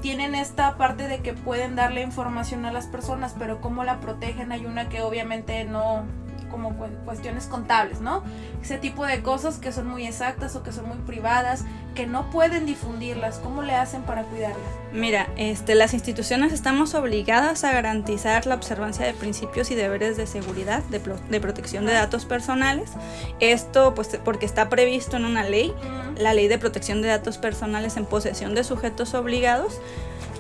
tienen 0.01 0.34
esta 0.34 0.77
parte 0.77 1.10
de 1.10 1.19
que 1.19 1.34
pueden 1.34 1.75
darle 1.75 2.03
información 2.03 2.65
a 2.65 2.72
las 2.72 2.88
personas, 2.88 3.36
pero 3.38 3.60
cómo 3.60 3.84
la 3.84 4.00
protegen 4.00 4.53
hay 4.53 4.65
una 4.65 4.88
que 4.88 5.01
obviamente 5.01 5.65
no, 5.65 6.05
como 6.50 6.75
cuestiones 7.06 7.46
contables, 7.46 8.01
¿no? 8.01 8.24
Ese 8.62 8.77
tipo 8.77 9.06
de 9.06 9.22
cosas 9.22 9.58
que 9.58 9.72
son 9.72 9.88
muy 9.88 10.06
exactas 10.06 10.56
o 10.56 10.63
que 10.63 10.72
son 10.72 10.88
muy 10.88 10.98
privadas, 10.98 11.63
que 11.96 12.06
no 12.06 12.29
pueden 12.29 12.65
difundirlas, 12.65 13.39
¿cómo 13.39 13.62
le 13.62 13.74
hacen 13.75 14.03
para 14.03 14.24
cuidarlas? 14.24 14.60
Mira, 14.94 15.27
este, 15.38 15.75
las 15.75 15.94
instituciones 15.94 16.53
estamos 16.53 16.94
obligadas 16.96 17.63
a 17.63 17.72
garantizar 17.72 18.46
la 18.46 18.56
observancia 18.56 19.06
de 19.06 19.13
principios 19.13 19.72
y 19.72 19.75
deberes 19.75 20.18
de 20.18 20.27
seguridad, 20.27 20.84
de, 20.84 21.01
de 21.29 21.39
protección 21.41 21.86
de 21.86 21.94
datos 21.94 22.25
personales. 22.25 22.91
Esto, 23.39 23.94
pues, 23.96 24.20
porque 24.24 24.46
está 24.46 24.70
previsto 24.70 25.18
en 25.18 25.25
una 25.25 25.44
ley, 25.44 25.74
la 26.18 26.34
ley 26.34 26.48
de 26.48 26.58
protección 26.58 27.01
de 27.01 27.10
datos 27.10 27.38
personales 27.38 27.98
en 27.98 28.06
posesión 28.06 28.56
de 28.56 28.63
sujetos 28.63 29.13
obligados. 29.13 29.79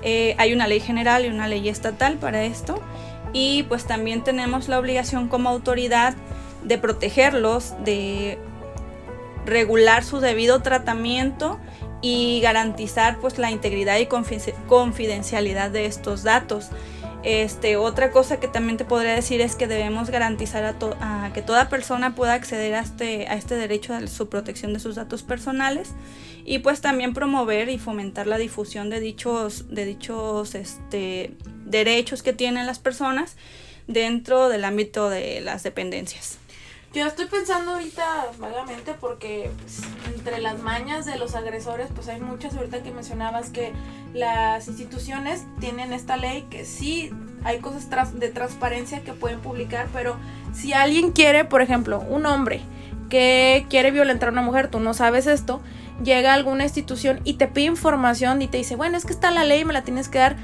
Eh, 0.01 0.35
hay 0.37 0.53
una 0.53 0.67
ley 0.67 0.79
general 0.79 1.25
y 1.25 1.27
una 1.27 1.47
ley 1.47 1.67
estatal 1.67 2.17
para 2.17 2.43
esto 2.43 2.81
y 3.33 3.63
pues 3.63 3.85
también 3.85 4.23
tenemos 4.23 4.67
la 4.67 4.79
obligación 4.79 5.27
como 5.27 5.49
autoridad 5.49 6.15
de 6.63 6.77
protegerlos, 6.77 7.73
de 7.83 8.37
regular 9.45 10.03
su 10.03 10.19
debido 10.19 10.61
tratamiento 10.61 11.59
y 12.01 12.39
garantizar 12.41 13.19
pues 13.19 13.37
la 13.37 13.51
integridad 13.51 13.97
y 13.97 14.07
confidencialidad 14.67 15.71
de 15.71 15.85
estos 15.85 16.23
datos. 16.23 16.69
Este, 17.21 17.75
otra 17.75 18.11
cosa 18.11 18.39
que 18.39 18.47
también 18.47 18.77
te 18.77 18.85
podría 18.85 19.13
decir 19.13 19.41
es 19.41 19.55
que 19.57 19.67
debemos 19.67 20.09
garantizar 20.09 20.63
a, 21.01 21.31
que 21.33 21.41
toda 21.41 21.67
persona 21.67 22.15
pueda 22.15 22.33
acceder 22.33 22.75
a 22.75 22.79
este, 22.79 23.27
a 23.27 23.35
este 23.35 23.55
derecho 23.55 23.93
a 23.93 24.07
su 24.07 24.29
protección 24.29 24.73
de 24.73 24.79
sus 24.79 24.95
datos 24.95 25.23
personales 25.23 25.91
y 26.45 26.59
pues 26.59 26.79
también 26.79 27.13
promover 27.13 27.67
y 27.67 27.77
fomentar 27.77 28.25
la 28.25 28.37
difusión 28.37 28.89
de 28.89 29.01
dichos, 29.01 29.65
de 29.69 29.83
dichos 29.83 30.55
este, 30.55 31.35
derechos 31.69 32.23
que 32.23 32.33
tienen 32.33 32.65
las 32.65 32.79
personas 32.79 33.35
dentro 33.87 34.49
del 34.49 34.65
ámbito 34.65 35.09
de 35.09 35.41
las 35.41 35.63
dependencias. 35.63 36.37
Yo 36.91 37.05
estoy 37.05 37.27
pensando 37.27 37.73
ahorita 37.73 38.31
vagamente 38.39 38.95
porque 38.99 39.51
pues, 39.61 39.81
entre 40.11 40.39
las 40.39 40.59
mañas 40.59 41.05
de 41.05 41.19
los 41.19 41.35
agresores, 41.35 41.87
pues 41.93 42.07
hay 42.07 42.19
muchas, 42.19 42.55
ahorita 42.55 42.81
que 42.81 42.89
mencionabas 42.89 43.51
que 43.51 43.71
las 44.13 44.67
instituciones 44.67 45.43
tienen 45.59 45.93
esta 45.93 46.17
ley 46.17 46.47
que 46.49 46.65
sí 46.65 47.11
hay 47.43 47.59
cosas 47.59 48.19
de 48.19 48.29
transparencia 48.29 49.03
que 49.03 49.13
pueden 49.13 49.39
publicar, 49.39 49.87
pero 49.93 50.17
si 50.51 50.73
alguien 50.73 51.11
quiere, 51.11 51.45
por 51.45 51.61
ejemplo, 51.61 51.99
un 51.99 52.25
hombre 52.25 52.61
que 53.09 53.67
quiere 53.69 53.91
violentar 53.91 54.29
a 54.29 54.31
una 54.31 54.41
mujer, 54.41 54.69
tú 54.69 54.79
no 54.79 54.95
sabes 54.95 55.27
esto, 55.27 55.61
llega 56.03 56.31
a 56.31 56.35
alguna 56.35 56.63
institución 56.63 57.21
y 57.23 57.35
te 57.35 57.47
pide 57.47 57.65
información 57.65 58.41
y 58.41 58.47
te 58.47 58.57
dice, 58.57 58.75
bueno, 58.75 58.97
es 58.97 59.05
que 59.05 59.13
está 59.13 59.29
la 59.29 59.43
ley, 59.43 59.63
me 59.63 59.73
la 59.73 59.83
tienes 59.83 60.09
que 60.09 60.19
dar. 60.19 60.37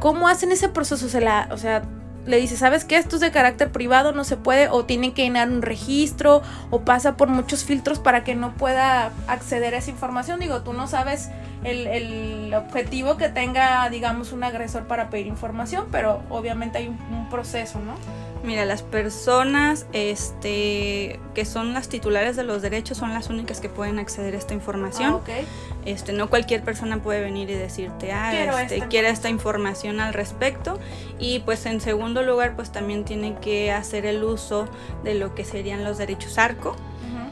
¿Cómo 0.00 0.28
hacen 0.28 0.50
ese 0.50 0.68
proceso? 0.68 1.08
Se 1.08 1.20
la, 1.20 1.48
o 1.52 1.58
sea, 1.58 1.82
le 2.26 2.38
dice, 2.38 2.56
¿sabes 2.56 2.84
qué? 2.84 2.96
Esto 2.96 3.16
es 3.16 3.20
de 3.20 3.30
carácter 3.30 3.70
privado, 3.70 4.12
no 4.12 4.24
se 4.24 4.36
puede, 4.36 4.68
o 4.68 4.84
tienen 4.84 5.12
que 5.12 5.22
llenar 5.22 5.48
un 5.48 5.62
registro, 5.62 6.42
o 6.70 6.80
pasa 6.80 7.16
por 7.16 7.28
muchos 7.28 7.64
filtros 7.64 7.98
para 7.98 8.24
que 8.24 8.34
no 8.34 8.54
pueda 8.54 9.12
acceder 9.26 9.74
a 9.74 9.78
esa 9.78 9.90
información. 9.90 10.40
Digo, 10.40 10.62
tú 10.62 10.72
no 10.72 10.86
sabes 10.86 11.30
el, 11.64 11.86
el 11.86 12.54
objetivo 12.54 13.16
que 13.16 13.28
tenga, 13.28 13.88
digamos, 13.90 14.32
un 14.32 14.44
agresor 14.44 14.86
para 14.86 15.10
pedir 15.10 15.26
información, 15.26 15.86
pero 15.90 16.22
obviamente 16.30 16.78
hay 16.78 16.88
un 16.88 17.28
proceso, 17.30 17.78
¿no? 17.80 17.94
Mira, 18.42 18.64
las 18.64 18.82
personas 18.82 19.86
este, 19.92 21.20
que 21.34 21.44
son 21.44 21.74
las 21.74 21.88
titulares 21.88 22.36
de 22.36 22.42
los 22.42 22.62
derechos 22.62 22.96
son 22.96 23.12
las 23.12 23.28
únicas 23.28 23.60
que 23.60 23.68
pueden 23.68 23.98
acceder 23.98 24.34
a 24.34 24.38
esta 24.38 24.54
información. 24.54 25.20
Ah, 25.28 25.42
este, 25.84 26.14
no 26.14 26.30
cualquier 26.30 26.62
persona 26.62 27.02
puede 27.02 27.20
venir 27.20 27.50
y 27.50 27.54
decirte, 27.54 28.12
ah, 28.12 28.30
quiero, 28.32 28.58
este, 28.58 28.76
esta, 28.76 28.88
quiero 28.88 29.08
esta 29.08 29.28
información 29.28 30.00
al 30.00 30.14
respecto. 30.14 30.78
Y 31.18 31.40
pues 31.40 31.66
en 31.66 31.82
segundo 31.82 32.22
lugar, 32.22 32.56
pues 32.56 32.72
también 32.72 33.04
tiene 33.04 33.36
que 33.42 33.72
hacer 33.72 34.06
el 34.06 34.24
uso 34.24 34.68
de 35.04 35.16
lo 35.16 35.34
que 35.34 35.44
serían 35.44 35.84
los 35.84 35.98
derechos 35.98 36.38
ARCO. 36.38 36.76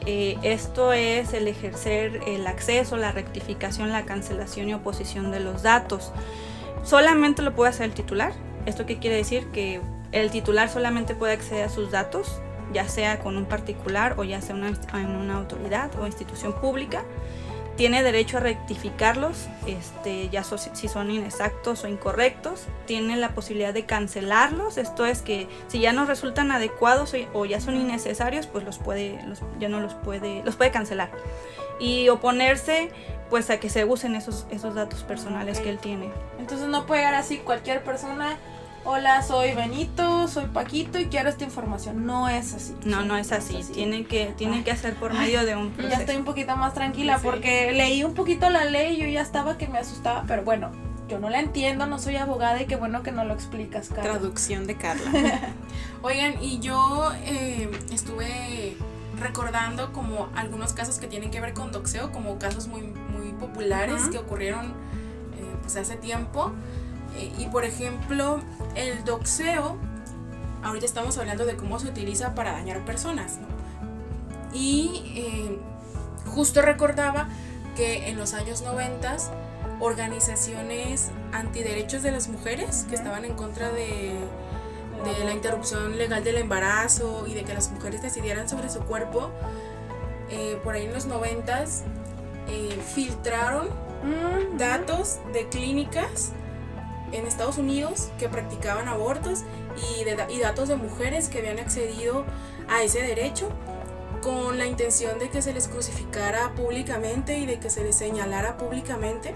Eh, 0.05 0.37
esto 0.43 0.93
es 0.93 1.33
el 1.33 1.47
ejercer 1.47 2.21
el 2.25 2.47
acceso, 2.47 2.97
la 2.97 3.11
rectificación, 3.11 3.91
la 3.91 4.05
cancelación 4.05 4.69
y 4.69 4.73
oposición 4.73 5.31
de 5.31 5.39
los 5.39 5.63
datos. 5.63 6.11
Solamente 6.83 7.41
lo 7.41 7.53
puede 7.53 7.71
hacer 7.71 7.85
el 7.85 7.93
titular. 7.93 8.33
¿Esto 8.65 8.85
qué 8.85 8.99
quiere 8.99 9.17
decir? 9.17 9.47
Que 9.51 9.81
el 10.11 10.31
titular 10.31 10.69
solamente 10.69 11.15
puede 11.15 11.33
acceder 11.33 11.65
a 11.65 11.69
sus 11.69 11.91
datos, 11.91 12.41
ya 12.73 12.87
sea 12.87 13.19
con 13.19 13.37
un 13.37 13.45
particular 13.45 14.15
o 14.17 14.23
ya 14.23 14.41
sea 14.41 14.55
en 14.55 15.15
una 15.15 15.35
autoridad 15.35 15.91
o 15.99 16.05
institución 16.05 16.53
pública. 16.59 17.03
Tiene 17.79 18.03
derecho 18.03 18.35
a 18.35 18.39
rectificarlos, 18.41 19.47
este, 19.65 20.27
ya 20.27 20.43
si 20.43 20.89
son 20.89 21.11
inexactos 21.11 21.85
o 21.85 21.87
incorrectos. 21.87 22.65
Tiene 22.85 23.15
la 23.15 23.29
posibilidad 23.29 23.73
de 23.73 23.85
cancelarlos, 23.85 24.77
esto 24.77 25.05
es 25.05 25.21
que 25.21 25.47
si 25.69 25.79
ya 25.79 25.93
no 25.93 26.03
resultan 26.03 26.51
adecuados 26.51 27.15
o 27.31 27.45
ya 27.45 27.61
son 27.61 27.77
innecesarios, 27.77 28.47
pues 28.47 28.65
los 28.65 28.79
puede, 28.79 29.17
ya 29.61 29.69
no 29.69 29.79
los 29.79 29.93
puede, 29.93 30.43
los 30.43 30.57
puede 30.57 30.71
cancelar. 30.71 31.09
Y 31.79 32.09
oponerse 32.09 32.91
pues 33.29 33.49
a 33.49 33.61
que 33.61 33.69
se 33.69 33.85
usen 33.85 34.15
esos, 34.15 34.45
esos 34.51 34.75
datos 34.75 35.03
personales 35.03 35.61
que 35.61 35.69
él 35.69 35.77
tiene. 35.77 36.11
Entonces 36.37 36.67
no 36.67 36.85
puede 36.85 36.99
llegar 36.99 37.15
así 37.15 37.37
cualquier 37.37 37.81
persona 37.81 38.37
hola, 38.85 39.21
soy 39.21 39.53
Benito, 39.53 40.27
soy 40.27 40.45
Paquito 40.45 40.99
y 40.99 41.05
quiero 41.05 41.29
esta 41.29 41.43
información. 41.43 42.05
No 42.05 42.29
es 42.29 42.53
así. 42.53 42.75
No, 42.85 43.03
no 43.03 43.17
es 43.17 43.31
así. 43.31 43.59
Tienen 43.73 44.05
que, 44.05 44.33
tienen 44.37 44.63
que 44.63 44.71
hacer 44.71 44.95
por 44.95 45.13
medio 45.13 45.45
de 45.45 45.55
un 45.55 45.71
proceso. 45.71 45.95
Ya 45.95 46.01
estoy 46.01 46.15
un 46.15 46.25
poquito 46.25 46.55
más 46.55 46.73
tranquila 46.73 47.19
porque 47.21 47.71
leí 47.71 48.03
un 48.03 48.13
poquito 48.13 48.49
la 48.49 48.65
ley 48.65 48.95
y 48.95 49.01
yo 49.01 49.07
ya 49.07 49.21
estaba 49.21 49.57
que 49.57 49.67
me 49.67 49.79
asustaba, 49.79 50.23
pero 50.27 50.43
bueno, 50.43 50.71
yo 51.07 51.19
no 51.19 51.29
la 51.29 51.39
entiendo, 51.39 51.87
no 51.87 51.99
soy 51.99 52.17
abogada 52.17 52.61
y 52.61 52.67
qué 52.67 52.75
bueno 52.75 53.03
que 53.03 53.11
no 53.11 53.25
lo 53.25 53.33
explicas, 53.33 53.89
Carla. 53.89 54.03
Traducción 54.03 54.67
de 54.67 54.75
Carla. 54.75 55.11
Oigan, 56.01 56.41
y 56.41 56.59
yo 56.59 57.11
eh, 57.25 57.69
estuve 57.91 58.77
recordando 59.19 59.91
como 59.91 60.29
algunos 60.35 60.73
casos 60.73 60.99
que 60.99 61.07
tienen 61.07 61.31
que 61.31 61.41
ver 61.41 61.53
con 61.53 61.71
doxeo, 61.71 62.11
como 62.11 62.37
casos 62.39 62.67
muy, 62.67 62.83
muy 62.83 63.33
populares 63.33 64.03
que 64.09 64.17
ocurrieron 64.17 64.67
eh, 64.67 65.55
pues 65.61 65.75
hace 65.75 65.95
tiempo. 65.95 66.53
Eh, 67.15 67.31
y 67.37 67.47
por 67.47 67.65
ejemplo, 67.65 68.39
el 68.75 69.03
doxeo, 69.03 69.77
ahorita 70.63 70.85
estamos 70.85 71.17
hablando 71.17 71.45
de 71.45 71.55
cómo 71.55 71.79
se 71.79 71.87
utiliza 71.87 72.35
para 72.35 72.51
dañar 72.51 72.83
personas, 72.85 73.37
¿no? 73.37 73.47
Y 74.53 75.03
eh, 75.15 75.59
justo 76.25 76.61
recordaba 76.61 77.29
que 77.75 78.09
en 78.09 78.17
los 78.17 78.33
años 78.33 78.61
90 78.61 79.17
organizaciones 79.79 81.11
antiderechos 81.31 82.03
de 82.03 82.11
las 82.11 82.27
mujeres 82.27 82.85
que 82.89 82.95
estaban 82.95 83.23
en 83.25 83.35
contra 83.35 83.71
de, 83.71 84.13
de, 85.05 85.23
la 85.23 85.33
interrupción 85.33 85.97
legal 85.97 86.23
del 86.23 86.37
embarazo 86.37 87.25
y 87.27 87.33
de 87.33 87.43
que 87.43 87.53
las 87.53 87.71
mujeres 87.71 88.01
decidieran 88.01 88.49
sobre 88.49 88.69
su 88.69 88.79
cuerpo, 88.81 89.29
eh, 90.29 90.59
por 90.63 90.75
ahí 90.75 90.85
en 90.85 90.93
los 90.93 91.05
90 91.05 91.65
filtraron 92.95 93.69
datos 94.57 95.19
de 95.33 95.47
clínicas 95.49 96.33
en 97.11 97.25
Estados 97.25 97.57
Unidos 97.57 98.09
que 98.19 98.29
practicaban 98.29 98.87
abortos 98.87 99.39
y, 99.97 100.33
y 100.33 100.39
datos 100.39 100.69
de 100.69 100.75
mujeres 100.75 101.29
que 101.29 101.39
habían 101.39 101.59
accedido 101.59 102.25
a 102.67 102.83
ese 102.83 103.01
derecho 103.01 103.49
con 104.21 104.57
la 104.57 104.65
intención 104.65 105.19
de 105.19 105.29
que 105.29 105.41
se 105.41 105.53
les 105.53 105.67
crucificara 105.67 106.53
públicamente 106.55 107.37
y 107.37 107.45
de 107.45 107.59
que 107.59 107.69
se 107.69 107.83
les 107.83 107.95
señalara 107.95 108.57
públicamente. 108.57 109.33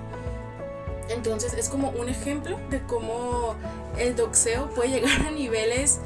Entonces 1.09 1.53
es 1.53 1.69
como 1.69 1.89
un 1.89 2.09
ejemplo 2.09 2.59
de 2.69 2.81
cómo 2.81 3.55
el 3.97 4.15
doxeo 4.15 4.69
puede 4.69 4.89
llegar 4.89 5.27
a 5.27 5.31
niveles 5.31 5.99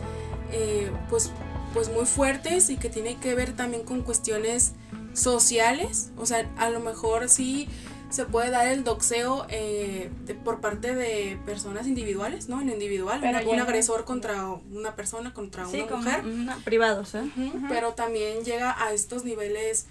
eh, 0.52 0.92
pues, 1.10 1.32
pues 1.74 1.90
muy 1.90 2.06
fuertes 2.06 2.70
y 2.70 2.78
que 2.78 2.90
tiene 2.90 3.18
que 3.18 3.36
ver 3.36 3.56
también 3.56 3.84
con 3.84 4.02
cuestiones 4.02 4.74
sociales. 5.14 6.10
O 6.18 6.26
sea, 6.26 6.50
a 6.58 6.70
lo 6.70 6.80
mejor 6.80 7.30
sí 7.30 7.68
se 8.10 8.26
puede 8.26 8.50
dar 8.52 8.68
el 8.68 8.84
doxeo 8.84 9.46
eh, 9.50 10.10
por 10.44 10.62
parte 10.62 10.96
de 10.96 11.38
personas 11.46 11.88
individuales, 11.88 12.48
¿no? 12.48 12.62
En 12.62 12.70
individual, 12.70 13.22
un 13.46 13.60
agresor 13.60 14.06
contra 14.06 14.48
una 14.48 14.96
persona, 14.96 15.34
contra 15.34 15.68
una 15.68 15.96
mujer. 15.96 16.24
privados, 16.64 17.16
¿eh? 17.16 17.30
Pero 17.68 17.94
también 17.94 18.44
llega 18.44 18.82
a 18.82 18.94
estos 18.94 19.26
niveles 19.26 19.88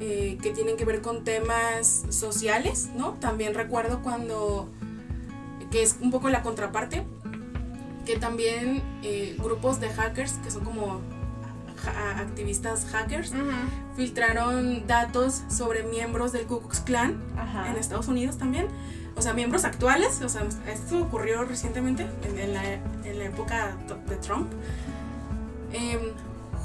eh, 0.00 0.38
que 0.42 0.50
tienen 0.50 0.76
que 0.76 0.84
ver 0.84 1.00
con 1.00 1.24
temas 1.24 2.04
sociales, 2.10 2.90
¿no? 2.94 3.14
También 3.14 3.54
recuerdo 3.54 4.02
cuando, 4.02 4.68
que 5.70 5.82
es 5.82 5.96
un 6.00 6.10
poco 6.10 6.28
la 6.28 6.42
contraparte, 6.42 7.04
que 8.04 8.16
también 8.16 8.82
eh, 9.02 9.36
grupos 9.38 9.80
de 9.80 9.88
hackers, 9.88 10.34
que 10.44 10.50
son 10.50 10.64
como 10.64 11.00
activistas 12.16 12.86
hackers 12.86 13.32
filtraron 13.96 14.86
datos 14.86 15.42
sobre 15.48 15.82
miembros 15.84 16.32
del 16.32 16.46
Ku 16.46 16.60
Klux 16.60 16.80
Klan 16.80 17.20
en 17.68 17.76
Estados 17.76 18.08
Unidos 18.08 18.38
también. 18.38 18.68
O 19.16 19.22
sea, 19.22 19.32
miembros 19.32 19.64
actuales. 19.64 20.20
O 20.22 20.28
sea, 20.28 20.42
esto 20.68 21.02
ocurrió 21.02 21.44
recientemente 21.44 22.06
en, 22.24 22.54
la, 22.54 22.64
en 23.04 23.18
la, 23.18 23.24
época 23.24 23.76
de 24.08 24.16
Trump. 24.16 24.52
Em, 25.72 26.12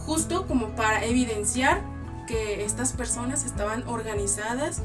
justo 0.05 0.47
como 0.47 0.69
para 0.69 1.05
evidenciar 1.05 1.81
que 2.27 2.63
estas 2.65 2.93
personas 2.93 3.45
estaban 3.45 3.87
organizadas 3.87 4.81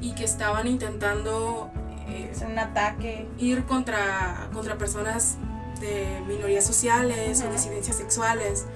y 0.00 0.14
que 0.14 0.24
estaban 0.24 0.66
intentando 0.66 1.70
eh, 2.08 2.32
un 2.46 2.58
ataque 2.58 3.26
ir 3.38 3.64
contra, 3.64 4.48
contra 4.52 4.76
personas 4.76 5.36
de 5.80 6.22
minorías 6.26 6.64
sociales 6.64 7.42
o 7.46 7.50
disidencias 7.50 7.96
sexuales. 7.96 8.66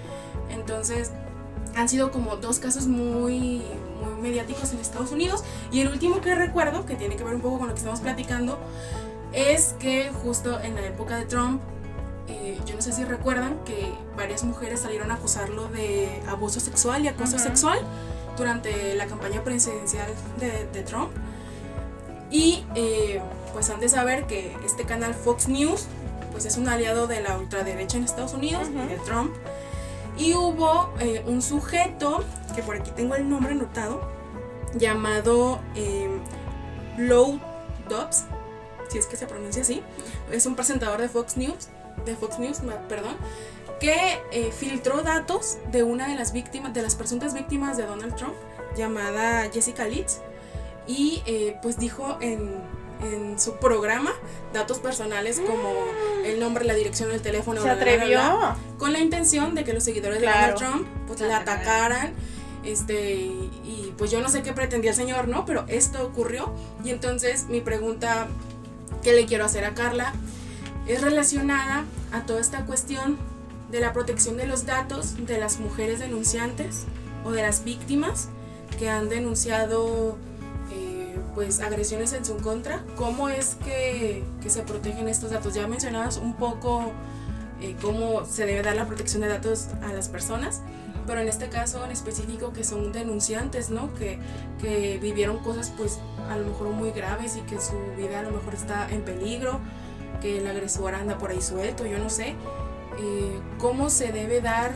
Entonces, 0.51 1.13
han 1.77 1.89
sido 1.89 2.11
como 2.11 2.37
dos 2.37 2.59
casos 2.59 2.87
muy, 2.87 3.63
muy 4.03 4.21
mediáticos 4.21 4.73
en 4.73 4.81
Estados 4.81 5.13
Unidos. 5.13 5.45
Y 5.71 5.81
el 5.81 5.89
último 5.89 6.21
que 6.21 6.35
recuerdo, 6.35 6.87
que 6.87 6.97
tiene 6.97 7.17
que 7.17 7.25
ver 7.25 7.35
un 7.35 7.41
poco 7.41 7.59
con 7.59 7.69
lo 7.69 7.75
que 7.75 7.79
estamos 7.79 8.01
platicando, 8.01 8.59
es 9.33 9.75
que 9.79 10.11
justo 10.23 10.61
en 10.61 10.75
la 10.75 10.85
época 10.87 11.17
de 11.17 11.27
Trump, 11.27 11.61
eh, 12.29 12.59
yo 12.67 12.75
no 12.75 12.83
sé 12.83 12.93
si 12.93 13.05
recuerdan 13.05 13.59
que 13.65 13.93
varias 14.17 14.45
mujeres 14.45 14.81
salieron 14.81 15.11
a 15.11 15.15
acusarlo 15.15 15.69
de 15.69 16.23
abuso 16.29 16.61
sexual 16.61 17.05
y 17.05 17.09
acoso 17.09 17.39
sexual 17.39 17.79
durante 18.37 18.95
la 18.95 19.07
campaña 19.07 19.43
presidencial 19.45 20.09
de, 20.39 20.83
Trump. 20.83 21.11
Y 22.31 22.65
eh, 22.75 23.21
pues 23.53 23.71
han 23.71 23.81
de 23.81 23.89
saber 23.89 24.27
que 24.27 24.55
este 24.65 24.85
canal 24.85 25.15
Fox 25.15 25.49
News 25.49 25.87
pues 26.31 26.45
es 26.45 26.57
un 26.57 26.69
aliado 26.69 27.07
de 27.07 27.21
la 27.23 27.39
ultraderecha 27.39 27.97
en 27.97 28.05
Estados 28.05 28.35
Unidos, 28.35 28.69
de 28.73 28.97
Trump. 29.05 29.35
Y 30.19 30.35
hubo 30.35 30.93
eh, 31.01 31.25
un 31.27 31.41
sujeto, 31.43 32.25
que 32.55 32.63
por 32.63 32.77
aquí 32.77 32.91
tengo 32.91 33.15
el 33.15 33.29
nombre 33.29 33.53
anotado, 33.53 34.01
llamado 34.75 35.61
eh, 35.75 36.09
Dobbs, 37.89 38.25
si 38.89 38.99
es 38.99 39.07
que 39.07 39.17
se 39.17 39.27
pronuncia 39.27 39.63
así. 39.63 39.83
Es 40.33 40.47
un 40.47 40.57
presentador 40.57 41.01
de 41.01 41.09
Fox 41.09 41.37
News, 41.37 41.69
de 42.05 42.17
Fox 42.17 42.39
News, 42.39 42.61
perdón, 42.89 43.17
que 43.81 44.21
eh, 44.33 44.51
filtró 44.53 45.03
datos 45.03 45.59
de 45.71 45.83
una 45.83 46.09
de 46.09 46.17
las 46.17 46.33
víctimas, 46.33 46.75
de 46.75 46.83
las 46.83 46.97
presuntas 46.97 47.35
víctimas 47.35 47.77
de 47.77 47.87
Donald 47.87 48.15
Trump, 48.17 48.35
llamada 48.77 49.49
Jessica 49.53 49.87
Litz, 49.87 50.21
y 50.87 51.23
eh, 51.27 51.59
pues 51.63 51.79
dijo 51.79 52.19
en, 52.21 52.57
en, 53.03 53.39
su 53.39 53.57
programa 53.57 54.13
datos 54.53 54.79
personales 54.79 55.41
como 55.41 55.73
el 56.25 56.41
nombre, 56.41 56.65
la 56.65 56.75
dirección, 56.75 57.11
el 57.11 57.23
teléfono, 57.23 57.63
se 57.63 57.71
atrevió 57.71 58.21
con 58.79 58.93
la 58.93 58.99
intención 58.99 59.55
de 59.55 59.65
que 59.65 59.73
los 59.73 59.85
seguidores 59.85 60.21
de 60.21 60.27
Donald 60.27 60.57
Trump 60.57 60.89
pues 61.07 61.21
la 61.21 61.39
atacaran. 61.39 62.15
Este, 62.65 63.15
y 63.15 63.95
pues 63.97 64.11
yo 64.11 64.21
no 64.21 64.29
sé 64.29 64.43
qué 64.43 64.53
pretendía 64.53 64.91
el 64.91 64.97
señor, 64.97 65.29
¿no? 65.29 65.47
Pero 65.47 65.65
esto 65.69 66.05
ocurrió. 66.05 66.53
Y 66.85 66.91
entonces 66.91 67.47
mi 67.49 67.61
pregunta 67.61 68.27
que 69.03 69.13
le 69.13 69.27
quiero 69.27 69.45
hacer 69.45 69.65
a 69.65 69.75
Carla 69.75 70.13
es 70.87 71.01
relacionada 71.01 71.85
a 72.13 72.23
toda 72.23 72.41
esta 72.41 72.65
cuestión 72.67 73.19
de 73.71 73.81
la 73.81 73.93
protección 73.93 74.37
de 74.37 74.47
los 74.47 74.67
datos 74.67 75.27
de 75.27 75.39
las 75.39 75.61
mujeres 75.61 76.01
denunciantes 76.01 76.85
o 77.25 77.31
de 77.31 77.43
las 77.43 77.65
víctimas 77.65 78.29
que 78.79 78.89
han 78.89 79.09
denunciado 79.09 80.17
pues 81.39 81.61
agresiones 81.61 82.13
en 82.15 82.25
su 82.25 82.37
contra. 82.39 82.83
¿Cómo 82.97 83.29
es 83.29 83.57
que, 83.65 84.25
se 84.49 84.63
protegen 84.63 85.07
estos 85.09 85.31
datos? 85.31 85.55
Ya 85.55 85.69
mencionabas 85.69 86.17
un 86.17 86.35
poco 86.35 86.91
eh, 87.61 87.77
cómo 87.81 88.25
se 88.25 88.45
debe 88.45 88.61
dar 88.61 88.75
la 88.75 88.87
protección 88.87 89.23
de 89.23 89.29
datos 89.29 89.69
a 89.85 89.93
las 89.93 90.09
personas, 90.09 90.63
pero 91.07 91.21
en 91.21 91.29
este 91.29 91.49
caso 91.49 91.85
en 91.85 91.93
específico 91.93 92.53
que 92.53 92.65
son 92.65 92.91
denunciantes, 92.91 93.71
¿no? 93.71 93.95
Que, 93.95 94.19
que 94.61 94.99
vivieron 95.01 95.39
cosas 95.39 95.73
pues 95.77 96.01
a 96.29 96.37
lo 96.37 96.49
mejor 96.49 96.71
muy 96.71 96.91
graves 96.91 97.37
y 97.37 97.43
que 97.43 97.61
su 97.61 97.79
vida 97.97 98.19
a 98.19 98.23
lo 98.25 98.33
mejor 98.33 98.55
está 98.55 98.91
en 98.91 99.03
peligro, 99.03 99.61
que 100.21 100.39
el 100.39 100.49
agresor 100.49 100.97
anda 100.97 101.19
por 101.19 101.31
ahí 101.31 101.41
suelto, 101.41 101.87
yo 101.87 102.01
no 102.01 102.11
sé. 102.11 102.35
Eh, 102.99 103.41
cómo 103.59 103.91
se 103.91 104.11
debe 104.11 104.41
dar 104.41 104.73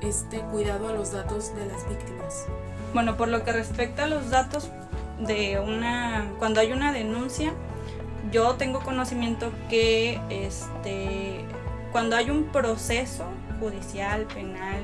este 0.00 0.38
cuidado 0.40 0.88
a 0.88 0.94
los 0.94 1.12
datos 1.12 1.54
de 1.54 1.66
las 1.66 1.86
víctimas. 1.86 2.46
Bueno, 2.94 3.18
por 3.18 3.28
lo 3.28 3.44
que 3.44 3.52
respecta 3.52 4.04
a 4.04 4.06
los 4.06 4.30
datos 4.30 4.70
de 5.20 5.58
una, 5.58 6.26
cuando 6.38 6.60
hay 6.60 6.72
una 6.72 6.92
denuncia, 6.92 7.52
yo 8.32 8.54
tengo 8.54 8.80
conocimiento 8.80 9.52
que 9.68 10.20
este, 10.30 11.44
cuando 11.92 12.16
hay 12.16 12.30
un 12.30 12.44
proceso 12.44 13.24
judicial, 13.60 14.26
penal, 14.26 14.82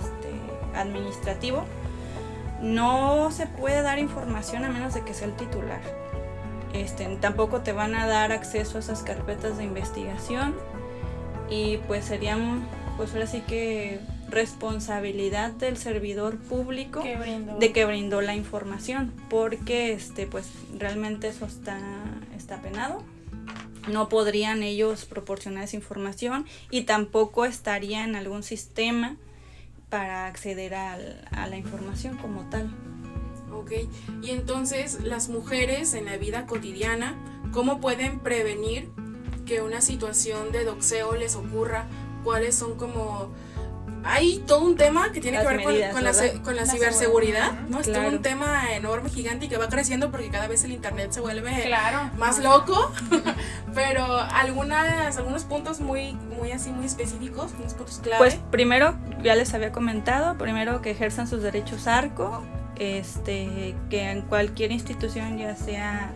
este, 0.00 0.78
administrativo, 0.78 1.64
no 2.60 3.30
se 3.30 3.46
puede 3.46 3.82
dar 3.82 3.98
información 3.98 4.64
a 4.64 4.68
menos 4.68 4.94
de 4.94 5.02
que 5.02 5.14
sea 5.14 5.28
el 5.28 5.34
titular. 5.34 5.80
Este, 6.72 7.06
tampoco 7.16 7.60
te 7.60 7.72
van 7.72 7.94
a 7.94 8.06
dar 8.06 8.32
acceso 8.32 8.78
a 8.78 8.80
esas 8.80 9.02
carpetas 9.02 9.58
de 9.58 9.64
investigación 9.64 10.54
y 11.50 11.76
pues 11.86 12.06
serían 12.06 12.62
pues 12.96 13.12
ahora 13.12 13.26
sí 13.26 13.42
que 13.42 14.00
responsabilidad 14.32 15.52
del 15.52 15.76
servidor 15.76 16.38
público 16.38 17.04
de 17.60 17.72
que 17.72 17.84
brindó 17.84 18.20
la 18.20 18.34
información 18.34 19.12
porque 19.28 19.92
este 19.92 20.26
pues 20.26 20.48
realmente 20.76 21.28
eso 21.28 21.46
está 21.46 21.78
está 22.36 22.60
penado. 22.60 23.02
No 23.90 24.08
podrían 24.08 24.62
ellos 24.62 25.04
proporcionar 25.04 25.64
esa 25.64 25.76
información 25.76 26.46
y 26.70 26.82
tampoco 26.82 27.44
estaría 27.44 28.04
en 28.04 28.16
algún 28.16 28.42
sistema 28.42 29.16
para 29.88 30.26
acceder 30.26 30.74
a 30.74 31.46
la 31.46 31.56
información 31.56 32.16
como 32.16 32.48
tal. 32.48 32.70
Ok, 33.52 33.72
y 34.22 34.30
entonces 34.30 35.02
las 35.02 35.28
mujeres 35.28 35.92
en 35.92 36.06
la 36.06 36.16
vida 36.16 36.46
cotidiana, 36.46 37.16
¿cómo 37.52 37.80
pueden 37.80 38.20
prevenir 38.20 38.88
que 39.44 39.60
una 39.60 39.80
situación 39.80 40.52
de 40.52 40.64
doxeo 40.64 41.14
les 41.16 41.36
ocurra, 41.36 41.86
cuáles 42.24 42.54
son 42.54 42.76
como... 42.76 43.30
Hay 44.04 44.38
todo 44.46 44.64
un 44.64 44.76
tema 44.76 45.12
que 45.12 45.20
tiene 45.20 45.38
que 45.40 45.46
ver 45.46 45.62
con, 45.62 45.78
la, 45.78 45.90
con, 46.42 46.56
la, 46.56 46.66
ciberseguridad, 46.66 47.52
¿no? 47.68 47.80
Es 47.80 47.92
todo 47.92 48.08
un 48.08 48.22
tema 48.22 48.74
enorme, 48.74 49.10
gigante 49.10 49.46
y 49.46 49.48
que 49.48 49.56
va 49.56 49.68
creciendo 49.68 50.10
porque 50.10 50.28
cada 50.30 50.48
vez 50.48 50.64
el 50.64 50.72
internet 50.72 51.12
se 51.12 51.20
vuelve 51.20 51.52
más 52.16 52.38
loco, 52.38 52.92
pero 53.74 54.04
algunas, 54.04 55.16
algunos 55.16 55.44
puntos 55.44 55.80
muy, 55.80 56.14
muy 56.14 56.52
así, 56.52 56.70
muy 56.70 56.86
específicos, 56.86 57.52
unos 57.58 57.74
puntos 57.74 58.00
clave. 58.02 58.18
Pues 58.18 58.38
primero, 58.50 58.96
ya 59.22 59.34
les 59.34 59.54
había 59.54 59.72
comentado, 59.72 60.36
primero 60.36 60.82
que 60.82 60.90
ejerzan 60.90 61.28
sus 61.28 61.42
derechos 61.42 61.86
ARCO, 61.86 62.42
este, 62.76 63.74
que 63.90 64.10
en 64.10 64.22
cualquier 64.22 64.72
institución, 64.72 65.38
ya 65.38 65.54
sea 65.54 66.10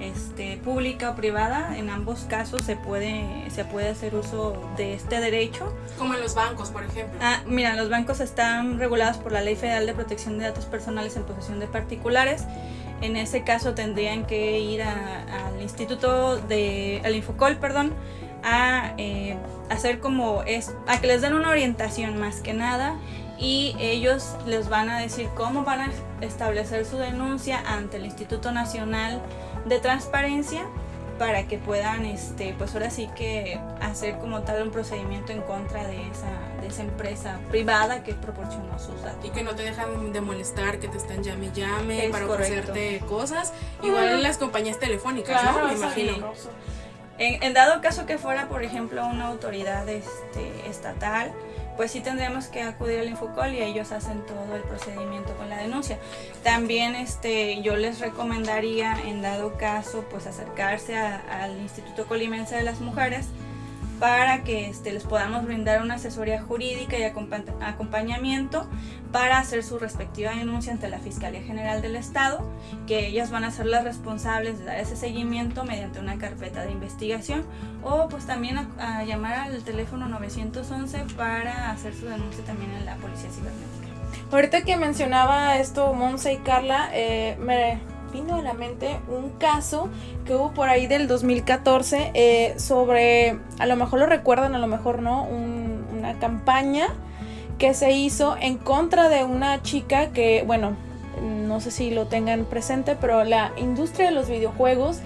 este, 0.00 0.56
pública 0.58 1.10
o 1.10 1.14
privada, 1.14 1.76
en 1.76 1.90
ambos 1.90 2.20
casos 2.28 2.62
se 2.62 2.76
puede, 2.76 3.50
se 3.50 3.64
puede 3.64 3.88
hacer 3.88 4.14
uso 4.14 4.70
de 4.76 4.94
este 4.94 5.20
derecho. 5.20 5.72
Como 5.98 6.14
en 6.14 6.20
los 6.20 6.34
bancos, 6.34 6.70
por 6.70 6.84
ejemplo. 6.84 7.18
Ah, 7.20 7.42
mira, 7.46 7.74
los 7.74 7.90
bancos 7.90 8.20
están 8.20 8.78
regulados 8.78 9.18
por 9.18 9.32
la 9.32 9.40
Ley 9.40 9.56
Federal 9.56 9.86
de 9.86 9.94
Protección 9.94 10.38
de 10.38 10.46
Datos 10.46 10.66
Personales 10.66 11.16
en 11.16 11.24
posesión 11.24 11.60
de 11.60 11.66
particulares. 11.66 12.44
En 13.00 13.16
ese 13.16 13.44
caso 13.44 13.74
tendrían 13.74 14.26
que 14.26 14.58
ir 14.60 14.82
al 14.82 15.60
instituto 15.60 16.36
de, 16.36 17.02
al 17.04 17.14
Infocol, 17.14 17.56
perdón, 17.56 17.92
a 18.42 18.94
eh, 18.98 19.36
hacer 19.70 20.00
como 20.00 20.42
es, 20.44 20.72
a 20.86 21.00
que 21.00 21.06
les 21.06 21.22
den 21.22 21.34
una 21.34 21.50
orientación 21.50 22.18
más 22.18 22.40
que 22.40 22.52
nada 22.52 22.96
y 23.38 23.74
ellos 23.78 24.36
les 24.46 24.68
van 24.68 24.88
a 24.90 24.98
decir 24.98 25.28
cómo 25.34 25.64
van 25.64 25.80
a 25.80 25.90
establecer 26.20 26.84
su 26.84 26.98
denuncia 26.98 27.60
ante 27.66 27.96
el 27.96 28.04
Instituto 28.04 28.52
Nacional 28.52 29.20
de 29.64 29.78
transparencia 29.78 30.66
para 31.18 31.46
que 31.46 31.58
puedan, 31.58 32.04
este, 32.06 32.54
pues 32.58 32.74
ahora 32.74 32.90
sí 32.90 33.08
que 33.16 33.60
hacer 33.80 34.18
como 34.18 34.42
tal 34.42 34.62
un 34.62 34.70
procedimiento 34.70 35.32
en 35.32 35.42
contra 35.42 35.86
de 35.86 36.08
esa, 36.08 36.60
de 36.60 36.66
esa 36.66 36.82
empresa 36.82 37.38
privada 37.50 38.02
que 38.02 38.14
proporcionó 38.14 38.78
sus 38.78 39.00
datos. 39.02 39.24
Y 39.24 39.30
que 39.30 39.42
no 39.42 39.54
te 39.54 39.62
dejan 39.62 40.12
de 40.12 40.20
molestar, 40.20 40.78
que 40.80 40.88
te 40.88 40.98
están 40.98 41.22
llame 41.22 41.50
llame 41.54 42.08
para 42.10 42.26
ofrecerte 42.26 43.00
cosas. 43.08 43.52
Igual 43.82 44.08
en 44.08 44.22
las 44.22 44.38
compañías 44.38 44.78
telefónicas, 44.78 45.42
¿no? 45.44 45.66
Me 45.66 45.74
imagino. 45.74 46.32
En, 47.16 47.42
en, 47.44 47.54
dado 47.54 47.80
caso 47.80 48.06
que 48.06 48.18
fuera, 48.18 48.48
por 48.48 48.64
ejemplo, 48.64 49.06
una 49.06 49.28
autoridad 49.28 49.88
este, 49.88 50.68
estatal, 50.68 51.32
pues 51.76 51.90
sí 51.90 52.00
tendríamos 52.00 52.46
que 52.46 52.62
acudir 52.62 53.00
al 53.00 53.08
Infocol 53.08 53.54
y 53.54 53.62
ellos 53.62 53.92
hacen 53.92 54.24
todo 54.26 54.54
el 54.54 54.62
procedimiento 54.62 55.34
con 55.36 55.48
la 55.48 55.58
denuncia. 55.58 55.98
También 56.42 56.94
este, 56.94 57.62
yo 57.62 57.76
les 57.76 58.00
recomendaría, 58.00 59.00
en 59.06 59.22
dado 59.22 59.56
caso, 59.56 60.04
pues 60.10 60.26
acercarse 60.26 60.96
al 60.96 61.58
Instituto 61.60 62.06
Colimense 62.06 62.56
de 62.56 62.62
las 62.62 62.80
Mujeres 62.80 63.26
para 64.00 64.42
que 64.42 64.68
este, 64.68 64.92
les 64.92 65.04
podamos 65.04 65.44
brindar 65.44 65.82
una 65.82 65.94
asesoría 65.94 66.42
jurídica 66.42 66.98
y 66.98 67.04
acompañamiento 67.04 68.68
para 69.12 69.38
hacer 69.38 69.62
su 69.62 69.78
respectiva 69.78 70.32
denuncia 70.32 70.72
ante 70.72 70.88
la 70.88 70.98
Fiscalía 70.98 71.40
General 71.42 71.80
del 71.80 71.94
Estado, 71.94 72.44
que 72.88 73.06
ellas 73.06 73.30
van 73.30 73.44
a 73.44 73.52
ser 73.52 73.66
las 73.66 73.84
responsables 73.84 74.58
de 74.58 74.64
dar 74.64 74.80
ese 74.80 74.96
seguimiento 74.96 75.64
mediante 75.64 76.00
una 76.00 76.18
carpeta 76.18 76.64
de 76.64 76.72
investigación 76.72 77.44
o 77.84 78.08
pues 78.08 78.26
también 78.26 78.58
a, 78.58 79.04
llamar 79.04 79.34
al 79.34 79.62
teléfono 79.62 80.08
911 80.08 81.04
para 81.16 81.70
hacer 81.70 81.94
su 81.94 82.06
denuncia 82.06 82.44
también 82.44 82.72
en 82.72 82.86
la 82.86 82.96
Policía 82.96 83.30
Cibernética. 83.30 83.84
Ahorita 84.32 84.62
que 84.62 84.76
mencionaba 84.76 85.58
esto 85.58 85.94
Monse 85.94 86.32
y 86.32 86.38
Carla, 86.38 86.90
eh, 86.92 87.36
me 87.38 87.78
vino 88.14 88.36
a 88.36 88.42
la 88.42 88.54
mente 88.54 89.00
un 89.08 89.30
caso 89.30 89.90
que 90.24 90.36
hubo 90.36 90.52
por 90.52 90.68
ahí 90.68 90.86
del 90.86 91.08
2014 91.08 92.12
eh, 92.14 92.54
sobre, 92.58 93.38
a 93.58 93.66
lo 93.66 93.74
mejor 93.74 93.98
lo 93.98 94.06
recuerdan, 94.06 94.54
a 94.54 94.58
lo 94.58 94.68
mejor 94.68 95.02
no, 95.02 95.24
una 95.24 96.14
campaña 96.20 96.86
que 97.58 97.74
se 97.74 97.90
hizo 97.90 98.36
en 98.40 98.56
contra 98.56 99.08
de 99.08 99.24
una 99.24 99.62
chica 99.62 100.12
que, 100.12 100.44
bueno, 100.46 100.76
no 101.20 101.60
sé 101.60 101.72
si 101.72 101.90
lo 101.90 102.06
tengan 102.06 102.44
presente, 102.44 102.96
pero 103.00 103.24
la 103.24 103.52
industria 103.56 104.06
de 104.06 104.14
los 104.14 104.28
videojuegos 104.28 105.00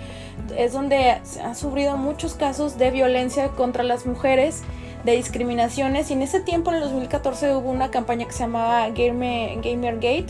es 0.57 0.75
donde 0.75 1.17
ha 1.45 1.55
sufrido 1.55 1.97
muchos 1.97 2.35
casos 2.35 2.77
de 2.77 2.91
violencia 2.91 3.49
contra 3.49 3.85
las 3.85 4.05
mujeres, 4.05 4.63
de 5.05 5.13
discriminaciones, 5.13 6.11
y 6.11 6.13
en 6.13 6.23
ese 6.23 6.41
tiempo, 6.41 6.71
en 6.71 6.77
el 6.77 6.83
2014, 6.83 7.55
hubo 7.55 7.71
una 7.71 7.91
campaña 7.91 8.27
que 8.27 8.33
se 8.33 8.41
llamaba 8.41 8.89
Gamer, 8.91 9.61
Gamergate, 9.63 10.27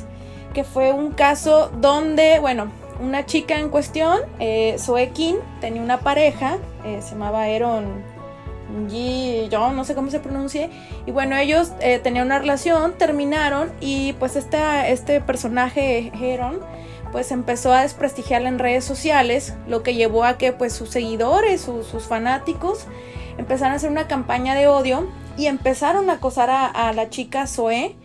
que 0.55 0.65
fue 0.65 0.93
un 0.93 1.13
caso 1.13 1.71
donde, 1.81 2.39
bueno, 2.41 2.71
una 3.01 3.27
chica 3.27 3.59
en 3.59 3.69
cuestión, 3.69 4.21
eh, 4.39 4.77
Zoe 4.79 5.11
King, 5.11 5.37
tenía 5.61 5.83
una 5.83 6.01
pareja, 6.01 6.59
eh, 6.85 7.01
se 7.03 7.11
llamaba 7.13 7.45
Aaron 7.45 8.03
G, 8.89 9.49
yo 9.49 9.73
no 9.73 9.85
sé 9.85 9.95
cómo 9.95 10.11
se 10.11 10.21
pronuncie, 10.21 10.71
y 11.07 11.11
bueno, 11.11 11.37
ellos 11.37 11.73
eh, 11.81 11.99
tenían 12.01 12.27
una 12.27 12.39
relación, 12.39 12.95
terminaron, 12.95 13.73
y 13.81 14.15
pues 14.15 14.37
esta, 14.37 14.89
este 14.89 15.21
personaje, 15.21 16.13
Aaron, 16.15 16.61
pues 17.13 17.33
empezó 17.33 17.73
a 17.73 17.83
desprestigiarla 17.83 18.49
en 18.49 18.59
redes 18.59 18.85
sociales, 18.85 19.55
lo 19.67 19.83
que 19.83 19.95
llevó 19.95 20.25
a 20.25 20.37
que 20.37 20.53
pues 20.53 20.73
sus 20.73 20.91
seguidores, 20.91 21.63
sus 21.63 22.07
fanáticos, 22.07 22.87
empezaron 23.39 23.73
a 23.73 23.77
hacer 23.77 23.91
una 23.91 24.09
campaña 24.09 24.55
de 24.55 24.67
odio 24.67 25.09
y 25.39 25.47
empezaron 25.47 26.11
a 26.11 26.15
acosar 26.15 26.51
a, 26.51 26.67
a 26.67 26.93
la 26.93 27.09
chica 27.09 27.47
Zoe 27.47 27.97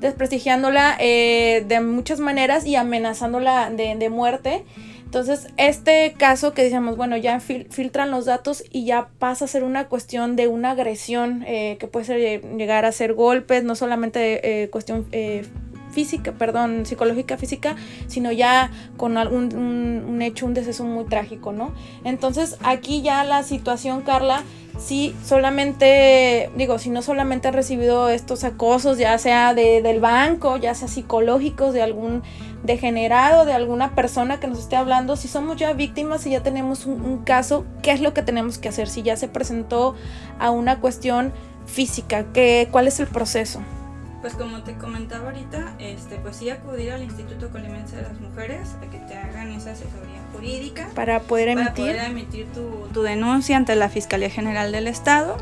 desprestigiándola 0.00 0.96
eh, 1.00 1.64
de 1.66 1.80
muchas 1.80 2.20
maneras 2.20 2.66
y 2.66 2.76
amenazándola 2.76 3.70
de, 3.70 3.96
de 3.96 4.08
muerte. 4.08 4.64
Entonces, 5.08 5.46
este 5.56 6.12
caso 6.18 6.52
que 6.52 6.62
decíamos, 6.62 6.98
bueno, 6.98 7.16
ya 7.16 7.40
filtran 7.40 8.10
los 8.10 8.26
datos 8.26 8.62
y 8.70 8.84
ya 8.84 9.08
pasa 9.18 9.46
a 9.46 9.48
ser 9.48 9.64
una 9.64 9.88
cuestión 9.88 10.36
de 10.36 10.48
una 10.48 10.72
agresión 10.72 11.44
eh, 11.46 11.78
que 11.80 11.86
puede 11.86 12.34
eh, 12.34 12.42
llegar 12.58 12.84
a 12.84 12.92
ser 12.92 13.14
golpes, 13.14 13.64
no 13.64 13.74
solamente 13.74 14.64
eh, 14.64 14.68
cuestión 14.68 15.06
física, 15.92 16.32
perdón, 16.32 16.84
psicológica, 16.84 17.38
física, 17.38 17.74
sino 18.06 18.32
ya 18.32 18.70
con 18.98 19.16
algún 19.16 19.56
un, 19.56 20.20
hecho, 20.20 20.44
un 20.44 20.52
deceso 20.52 20.84
muy 20.84 21.06
trágico, 21.06 21.52
¿no? 21.52 21.72
Entonces, 22.04 22.58
aquí 22.62 23.00
ya 23.00 23.24
la 23.24 23.44
situación, 23.44 24.02
Carla, 24.02 24.42
si 24.78 25.14
solamente, 25.24 26.50
digo, 26.56 26.78
si 26.78 26.88
no 26.88 27.02
solamente 27.02 27.48
ha 27.48 27.50
recibido 27.50 28.08
estos 28.08 28.44
acosos, 28.44 28.96
ya 28.96 29.18
sea 29.18 29.52
de, 29.52 29.82
del 29.82 30.00
banco, 30.00 30.56
ya 30.56 30.74
sea 30.74 30.88
psicológicos, 30.88 31.74
de 31.74 31.82
algún 31.82 32.22
degenerado 32.62 33.44
de 33.44 33.52
alguna 33.52 33.94
persona 33.94 34.40
que 34.40 34.46
nos 34.46 34.60
esté 34.60 34.76
hablando, 34.76 35.16
si 35.16 35.28
somos 35.28 35.56
ya 35.56 35.72
víctimas 35.72 36.26
y 36.26 36.30
ya 36.30 36.42
tenemos 36.42 36.86
un, 36.86 37.18
caso, 37.24 37.64
¿qué 37.82 37.92
es 37.92 38.00
lo 38.00 38.14
que 38.14 38.22
tenemos 38.22 38.58
que 38.58 38.68
hacer? 38.68 38.88
Si 38.88 39.02
ya 39.02 39.16
se 39.16 39.28
presentó 39.28 39.94
a 40.38 40.50
una 40.50 40.80
cuestión 40.80 41.32
física, 41.66 42.26
¿qué, 42.32 42.68
¿cuál 42.70 42.86
es 42.86 43.00
el 43.00 43.06
proceso? 43.06 43.60
Pues 44.20 44.34
como 44.34 44.62
te 44.62 44.74
comentaba 44.74 45.26
ahorita, 45.26 45.74
este, 45.78 46.16
pues 46.16 46.36
sí 46.36 46.50
acudir 46.50 46.90
al 46.90 47.02
Instituto 47.02 47.50
Colimense 47.50 47.96
de 47.96 48.02
las 48.02 48.20
Mujeres 48.20 48.70
a 48.82 48.90
que 48.90 48.98
te 48.98 49.14
hagan 49.14 49.52
esa 49.52 49.70
asesoría 49.70 50.20
jurídica. 50.32 50.88
Para 50.94 51.20
poder 51.20 51.48
emitir. 51.48 51.66
Para 51.66 51.76
poder 51.76 52.10
emitir 52.10 52.46
tu, 52.52 52.88
tu 52.92 53.02
denuncia 53.02 53.56
ante 53.56 53.76
la 53.76 53.88
Fiscalía 53.88 54.28
General 54.28 54.72
del 54.72 54.88
Estado. 54.88 55.36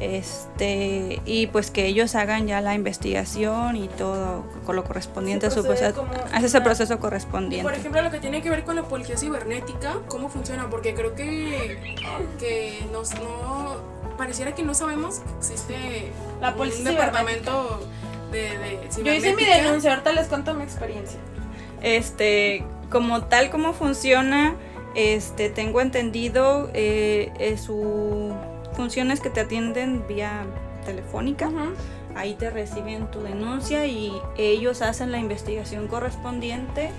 Este, 0.00 1.20
y 1.26 1.46
pues 1.48 1.70
que 1.70 1.86
ellos 1.86 2.14
hagan 2.14 2.46
ya 2.46 2.60
la 2.60 2.74
investigación 2.74 3.76
y 3.76 3.88
todo 3.88 4.44
con 4.64 4.76
lo 4.76 4.84
correspondiente 4.84 5.46
a 5.46 5.50
su 5.50 5.62
proceso. 5.62 6.06
Hace 6.32 6.46
ese 6.46 6.60
proceso 6.60 6.98
correspondiente. 6.98 7.64
Por 7.64 7.74
ejemplo, 7.74 8.02
lo 8.02 8.10
que 8.10 8.18
tiene 8.18 8.42
que 8.42 8.50
ver 8.50 8.64
con 8.64 8.76
la 8.76 8.82
policía 8.82 9.16
cibernética, 9.16 9.96
¿cómo 10.08 10.28
funciona? 10.28 10.68
Porque 10.70 10.94
creo 10.94 11.14
que, 11.14 11.94
que 12.38 12.86
nos, 12.92 13.14
no, 13.14 13.95
pareciera 14.16 14.54
que 14.54 14.62
no 14.62 14.74
sabemos 14.74 15.20
que 15.20 15.32
existe 15.38 16.12
la 16.40 16.54
policía 16.54 16.90
un 16.90 16.96
departamento 16.96 17.80
yo 19.04 19.12
hice 19.12 19.34
mi 19.34 19.44
denuncia, 19.44 19.90
ahorita 19.90 20.12
les 20.12 20.28
cuento 20.28 20.54
mi 20.54 20.62
experiencia. 20.64 21.18
Este, 21.82 22.64
como 22.90 23.24
tal, 23.24 23.50
cómo 23.50 23.72
funciona, 23.72 24.54
este, 24.94 25.50
tengo 25.50 25.80
entendido, 25.80 26.70
eh, 26.74 27.56
su 27.62 28.34
función 28.74 29.10
es 29.10 29.20
que 29.20 29.30
te 29.30 29.40
atienden 29.40 30.06
vía 30.06 30.44
telefónica. 30.84 31.50
Ahí 32.14 32.34
te 32.34 32.48
reciben 32.48 33.10
tu 33.10 33.20
denuncia 33.20 33.86
y 33.86 34.12
ellos 34.38 34.80
hacen 34.80 35.12
la 35.12 35.18
investigación 35.18 35.86
correspondiente 35.86 36.90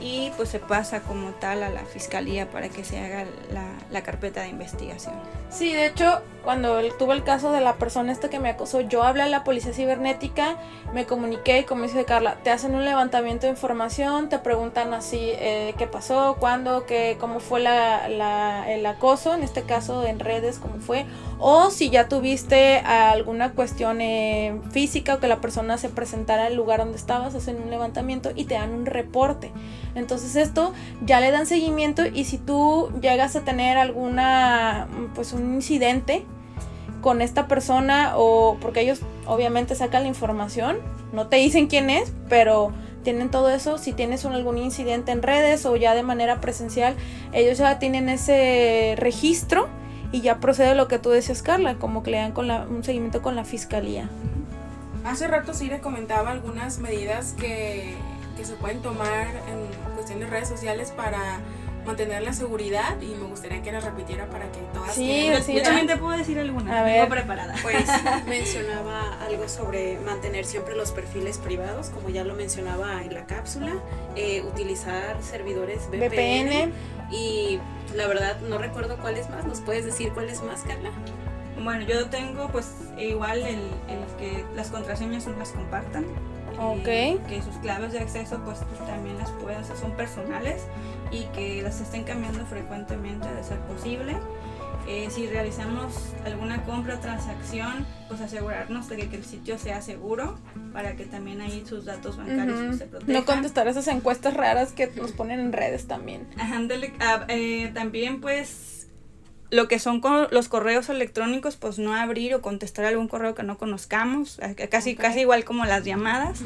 y 0.00 0.32
pues 0.36 0.48
se 0.48 0.58
pasa 0.58 1.00
como 1.02 1.30
tal 1.32 1.62
a 1.62 1.68
la 1.68 1.84
fiscalía 1.84 2.50
para 2.50 2.68
que 2.68 2.84
se 2.84 2.98
haga 2.98 3.26
la, 3.52 4.02
carpeta 4.02 4.40
de 4.40 4.48
investigación. 4.48 5.14
Sí, 5.50 5.74
de 5.74 5.84
hecho, 5.84 6.22
cuando 6.42 6.80
tuve 6.94 7.12
el 7.12 7.22
caso 7.22 7.52
de 7.52 7.60
la 7.60 7.74
persona 7.74 8.12
esta 8.12 8.30
que 8.30 8.38
me 8.38 8.48
acosó, 8.48 8.80
yo 8.80 9.02
hablé 9.02 9.24
a 9.24 9.28
la 9.28 9.44
policía 9.44 9.74
cibernética, 9.74 10.56
me 10.94 11.04
comuniqué, 11.04 11.66
como 11.66 11.82
dice 11.82 12.06
Carla, 12.06 12.36
te 12.42 12.50
hacen 12.50 12.74
un 12.74 12.86
levantamiento 12.86 13.46
de 13.46 13.52
información, 13.52 14.30
te 14.30 14.38
preguntan 14.38 14.94
así 14.94 15.18
eh, 15.20 15.74
qué 15.76 15.86
pasó, 15.86 16.36
cuándo, 16.40 16.86
qué, 16.86 17.18
cómo 17.20 17.40
fue 17.40 17.60
el 17.60 18.86
acoso, 18.86 19.34
en 19.34 19.42
este 19.42 19.64
caso 19.64 20.06
en 20.06 20.18
redes, 20.18 20.58
cómo 20.58 20.80
fue, 20.80 21.04
o 21.40 21.70
si 21.70 21.88
ya 21.88 22.06
tuviste 22.08 22.78
alguna 22.78 23.52
cuestión 23.52 24.00
eh, 24.00 24.60
física 24.70 25.14
o 25.14 25.20
que 25.20 25.26
la 25.26 25.40
persona 25.40 25.78
se 25.78 25.88
presentara 25.88 26.46
al 26.46 26.54
lugar 26.54 26.80
donde 26.80 26.96
estabas, 26.96 27.34
hacen 27.34 27.60
un 27.62 27.70
levantamiento 27.70 28.30
y 28.34 28.44
te 28.44 28.54
dan 28.54 28.72
un 28.72 28.86
reporte. 28.86 29.50
Entonces 29.94 30.36
esto 30.36 30.74
ya 31.04 31.20
le 31.20 31.30
dan 31.30 31.46
seguimiento 31.46 32.04
y 32.06 32.24
si 32.24 32.36
tú 32.36 32.92
llegas 33.00 33.36
a 33.36 33.40
tener 33.40 33.78
alguna, 33.78 34.86
pues 35.14 35.32
un 35.32 35.54
incidente 35.54 36.24
con 37.00 37.22
esta 37.22 37.48
persona 37.48 38.12
o 38.16 38.58
porque 38.60 38.82
ellos 38.82 39.00
obviamente 39.26 39.74
sacan 39.74 40.02
la 40.02 40.08
información, 40.08 40.76
no 41.12 41.28
te 41.28 41.36
dicen 41.36 41.66
quién 41.66 41.88
es, 41.88 42.12
pero 42.28 42.72
tienen 43.02 43.30
todo 43.30 43.48
eso, 43.48 43.78
si 43.78 43.94
tienes 43.94 44.26
algún 44.26 44.58
incidente 44.58 45.10
en 45.10 45.22
redes 45.22 45.64
o 45.64 45.74
ya 45.76 45.94
de 45.94 46.02
manera 46.02 46.42
presencial, 46.42 46.94
ellos 47.32 47.56
ya 47.56 47.78
tienen 47.78 48.10
ese 48.10 48.94
registro 48.98 49.68
y 50.12 50.20
ya 50.20 50.38
procede 50.38 50.74
lo 50.74 50.88
que 50.88 50.98
tú 50.98 51.10
decías, 51.10 51.42
Carla, 51.42 51.74
como 51.76 52.02
que 52.02 52.10
le 52.10 52.18
dan 52.18 52.32
con 52.32 52.50
un 52.50 52.84
seguimiento 52.84 53.22
con 53.22 53.36
la 53.36 53.44
fiscalía. 53.44 54.08
Hace 55.04 55.28
rato 55.28 55.54
sí 55.54 55.68
le 55.68 55.80
comentaba 55.80 56.30
algunas 56.30 56.78
medidas 56.78 57.34
que 57.38 57.96
que 58.40 58.46
se 58.46 58.54
pueden 58.54 58.80
tomar 58.80 59.26
en 59.26 59.94
cuestión 59.94 60.20
de 60.20 60.26
redes 60.26 60.48
sociales 60.48 60.92
para 60.96 61.40
mantener 61.84 62.22
la 62.22 62.32
seguridad 62.32 63.00
y 63.00 63.06
me 63.06 63.26
gustaría 63.26 63.62
que 63.62 63.72
la 63.72 63.80
repitiera 63.80 64.26
para 64.26 64.50
que 64.52 64.60
todas 64.72 64.94
sí, 64.94 65.30
sí, 65.42 65.54
yo 65.54 65.62
también 65.62 65.86
te 65.86 65.96
puedo 65.96 66.16
decir 66.16 66.38
alguna 66.38 66.80
a 66.80 66.82
ver. 66.82 67.08
preparada. 67.08 67.54
Pues 67.62 67.86
mencionaba 68.26 69.18
algo 69.24 69.48
sobre 69.48 69.98
mantener 70.00 70.44
siempre 70.44 70.76
los 70.76 70.92
perfiles 70.92 71.38
privados 71.38 71.90
como 71.90 72.08
ya 72.10 72.24
lo 72.24 72.34
mencionaba 72.34 73.02
en 73.02 73.14
la 73.14 73.26
cápsula 73.26 73.72
eh, 74.16 74.42
utilizar 74.42 75.22
servidores 75.22 75.88
VPN, 75.90 76.72
y 77.10 77.58
la 77.94 78.06
verdad 78.06 78.38
no 78.40 78.58
recuerdo 78.58 78.96
cuáles 78.98 79.28
más. 79.30 79.44
Nos 79.44 79.60
puedes 79.60 79.84
decir 79.84 80.12
cuáles 80.12 80.42
más 80.42 80.62
Carla 80.62 80.90
bueno 81.62 81.84
yo 81.84 82.08
tengo 82.08 82.48
pues 82.48 82.72
igual 82.98 83.40
el, 83.40 83.60
el 83.88 84.06
que 84.18 84.44
las 84.54 84.68
contraseñas 84.68 85.26
no 85.26 85.36
las 85.36 85.50
compartan. 85.50 86.06
Que 87.26 87.40
sus 87.42 87.56
claves 87.56 87.92
de 87.92 88.00
acceso 88.00 88.38
pues, 88.44 88.58
pues, 88.58 88.86
también 88.86 89.16
las 89.18 89.30
hacer, 89.58 89.76
son 89.76 89.92
personales 89.92 90.62
y 91.10 91.24
que 91.34 91.62
las 91.62 91.80
estén 91.80 92.04
cambiando 92.04 92.44
frecuentemente 92.46 93.32
de 93.32 93.42
ser 93.42 93.58
posible. 93.60 94.16
Eh, 94.88 95.08
si 95.10 95.26
realizamos 95.26 96.14
alguna 96.24 96.64
compra 96.64 96.96
o 96.96 96.98
transacción, 96.98 97.86
pues 98.08 98.20
asegurarnos 98.20 98.88
de 98.88 98.96
que, 99.08 99.16
el 99.16 99.24
sitio 99.24 99.58
sea 99.58 99.82
seguro 99.82 100.38
para 100.72 100.96
que 100.96 101.04
también 101.04 101.40
ahí 101.40 101.64
sus 101.66 101.84
datos 101.84 102.16
bancarios 102.16 102.58
pues, 102.66 102.78
se 102.78 102.86
protejan. 102.86 103.14
No 103.14 103.24
contestar 103.24 103.68
esas 103.68 103.86
encuestas 103.88 104.34
raras 104.34 104.72
que 104.72 104.88
nos 104.88 105.12
ponen 105.12 105.38
en 105.38 105.52
redes 105.52 105.86
también. 105.86 106.26
Ah, 106.38 107.26
eh, 107.28 107.70
también 107.74 108.20
pues 108.20 108.79
lo 109.50 109.66
que 109.66 109.78
son 109.78 110.00
los 110.30 110.48
correos 110.48 110.88
electrónicos, 110.88 111.56
pues 111.56 111.78
no 111.78 111.94
abrir 111.94 112.34
o 112.34 112.40
contestar 112.40 112.84
algún 112.84 113.08
correo 113.08 113.34
que 113.34 113.42
no 113.42 113.58
conozcamos, 113.58 114.40
casi, 114.70 114.94
casi 114.94 115.20
igual 115.20 115.44
como 115.44 115.64
las 115.64 115.84
llamadas. 115.84 116.40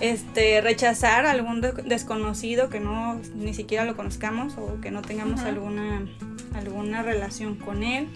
Este, 0.00 0.60
rechazar 0.60 1.24
algún 1.26 1.60
desconocido 1.60 2.68
que 2.68 2.80
no 2.80 3.20
ni 3.36 3.54
siquiera 3.54 3.84
lo 3.84 3.96
conozcamos 3.96 4.54
o 4.58 4.80
que 4.80 4.90
no 4.90 5.02
tengamos 5.02 5.40
alguna, 5.40 6.04
alguna 6.54 7.02
relación 7.02 7.54
con 7.54 7.84
él. 7.84 8.08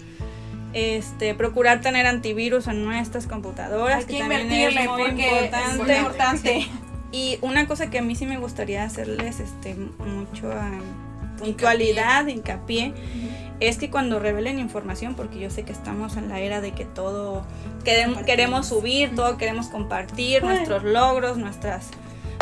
Este, 0.73 1.33
procurar 1.33 1.79
tener 1.79 2.05
antivirus 2.05 2.67
en 2.67 2.83
nuestras 2.83 3.25
computadoras, 3.25 4.05
que, 4.05 4.19
también 4.19 4.51
es 4.51 4.89
muy 4.89 5.05
importante. 5.05 6.67
Y 7.09 7.39
una 7.41 7.67
cosa 7.67 7.89
que 7.89 7.99
a 7.99 8.01
mí 8.01 8.15
sí 8.15 8.25
me 8.25 8.37
gustaría 8.37 8.83
hacerles 8.83 9.39
este, 9.39 9.75
mucho 9.75 10.49
uh, 10.49 11.37
puntualidad, 11.37 12.27
hincapié 12.27 12.93
es 13.59 13.77
que 13.77 13.89
cuando 13.89 14.19
revelen 14.19 14.59
información, 14.59 15.15
porque 15.15 15.39
yo 15.39 15.49
sé 15.49 15.63
que 15.63 15.71
estamos 15.71 16.15
en 16.17 16.29
la 16.29 16.39
era 16.39 16.61
de 16.61 16.71
que 16.71 16.85
todo 16.85 17.43
queremos, 17.83 18.23
queremos 18.23 18.67
subir, 18.67 19.15
todo 19.15 19.37
queremos 19.37 19.67
compartir, 19.67 20.43
nuestros 20.43 20.83
logros, 20.83 21.37
nuestras 21.37 21.89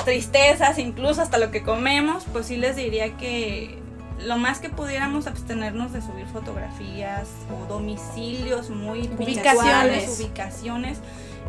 tristezas, 0.03 0.77
incluso 0.77 1.21
hasta 1.21 1.37
lo 1.37 1.51
que 1.51 1.63
comemos, 1.63 2.25
pues 2.31 2.47
sí 2.47 2.57
les 2.57 2.75
diría 2.75 3.15
que 3.17 3.79
lo 4.19 4.37
más 4.37 4.59
que 4.59 4.69
pudiéramos 4.69 5.27
abstenernos 5.27 5.93
de 5.93 6.01
subir 6.01 6.25
fotografías 6.27 7.27
o 7.51 7.67
domicilios 7.67 8.69
muy 8.69 9.09
ubicaciones, 9.17 10.19
ubicaciones, 10.19 10.99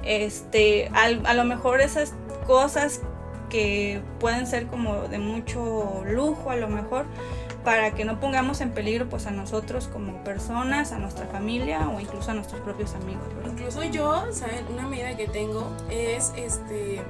este, 0.04 0.90
a 0.92 1.34
lo 1.34 1.44
mejor 1.44 1.80
esas 1.80 2.14
cosas 2.46 3.00
que 3.48 4.00
pueden 4.18 4.46
ser 4.46 4.66
como 4.66 5.08
de 5.08 5.18
mucho 5.18 6.02
lujo, 6.06 6.50
a 6.50 6.56
lo 6.56 6.68
mejor 6.68 7.06
para 7.66 7.90
que 7.90 8.04
no 8.04 8.20
pongamos 8.20 8.60
en 8.60 8.70
peligro 8.70 9.08
pues 9.08 9.26
a 9.26 9.32
nosotros 9.32 9.88
como 9.92 10.22
personas, 10.22 10.92
a 10.92 10.98
nuestra 10.98 11.26
familia 11.26 11.88
o 11.88 11.98
incluso 11.98 12.30
a 12.30 12.34
nuestros 12.34 12.60
propios 12.60 12.94
amigos. 12.94 13.24
Incluso 13.44 13.82
yo, 13.82 14.24
¿saben? 14.30 14.64
Una 14.72 14.86
medida 14.86 15.16
que 15.16 15.26
tengo 15.26 15.68
es 15.90 16.32
este 16.36 17.02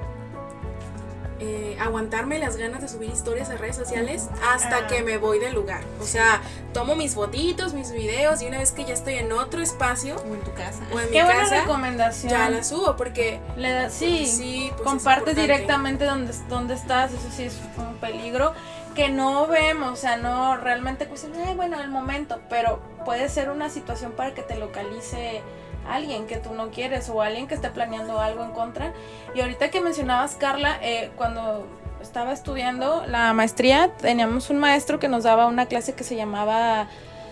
eh, 1.39 1.77
aguantarme 1.79 2.39
las 2.39 2.57
ganas 2.57 2.81
de 2.81 2.87
subir 2.87 3.11
historias 3.11 3.51
a 3.51 3.57
redes 3.57 3.75
sociales 3.75 4.29
hasta 4.51 4.77
ah. 4.77 4.87
que 4.87 5.03
me 5.03 5.19
voy 5.19 5.37
del 5.37 5.53
lugar. 5.53 5.81
O 6.01 6.05
sea, 6.05 6.41
tomo 6.73 6.95
mis 6.95 7.13
fotitos, 7.13 7.75
mis 7.75 7.91
videos 7.91 8.41
y 8.41 8.47
una 8.47 8.57
vez 8.57 8.71
que 8.71 8.83
ya 8.83 8.95
estoy 8.95 9.13
en 9.13 9.31
otro 9.33 9.61
espacio 9.61 10.15
o 10.15 10.33
en 10.33 10.41
tu 10.41 10.55
casa 10.55 10.79
o 10.91 10.99
en 10.99 11.09
Qué 11.09 11.21
mi 11.21 11.25
buena 11.25 11.41
casa, 11.43 11.61
recomendación. 11.61 12.31
ya 12.31 12.49
la 12.49 12.63
subo 12.63 12.95
porque 12.95 13.39
le 13.57 13.69
da, 13.69 13.89
sí, 13.91 14.25
sí 14.25 14.71
pues 14.75 14.81
compartes 14.89 15.35
directamente 15.35 16.05
donde, 16.05 16.33
donde 16.49 16.73
estás, 16.73 17.13
eso 17.13 17.29
sí 17.31 17.43
es 17.43 17.59
un 17.77 17.97
peligro 17.97 18.55
que 18.97 19.09
no 19.09 19.45
vemos, 19.45 19.91
o 19.91 19.95
sea, 19.95 20.17
no 20.17 20.57
realmente 20.57 21.05
pues, 21.05 21.27
bueno, 21.55 21.79
el 21.79 21.87
momento, 21.87 22.39
pero 22.49 22.81
puede 23.05 23.29
ser 23.29 23.51
una 23.51 23.69
situación 23.69 24.13
para 24.13 24.33
que 24.33 24.41
te 24.41 24.57
localice 24.57 25.43
alguien 25.87 26.25
que 26.25 26.37
tú 26.37 26.55
no 26.55 26.71
quieres 26.71 27.07
o 27.09 27.21
alguien 27.21 27.47
que 27.47 27.53
esté 27.53 27.69
planeando 27.69 28.19
algo 28.19 28.43
en 28.43 28.49
contra. 28.53 28.93
Y 29.35 29.41
ahorita 29.41 29.69
que 29.69 29.81
mencionabas, 29.81 30.33
Carla, 30.33 30.79
eh, 30.81 31.11
cuando 31.15 31.67
estaba 32.01 32.33
estudiando 32.33 33.05
la 33.05 33.31
maestría, 33.33 33.95
teníamos 33.97 34.49
un 34.49 34.57
maestro 34.57 34.99
que 34.99 35.09
nos 35.09 35.25
daba 35.25 35.45
una 35.45 35.67
clase 35.67 35.93
que 35.93 36.03
se 36.03 36.15
llamaba 36.15 36.87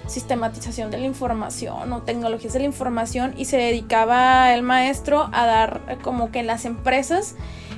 sistematización 0.06 0.92
de 0.92 1.00
la 1.00 1.08
información 1.08 1.92
o 1.94 2.04
tecnologías 2.04 2.54
de 2.54 2.60
la 2.60 2.66
información 2.66 3.34
y 3.38 3.46
se 3.46 3.58
dedicaba 3.58 4.54
el 4.54 4.62
maestro 4.62 5.32
a 5.34 5.48
dar 5.48 5.82
eh, 5.88 5.98
como 6.00 6.30
que 6.30 6.42
en 6.42 6.46
las 6.46 6.66
empresas 6.66 7.34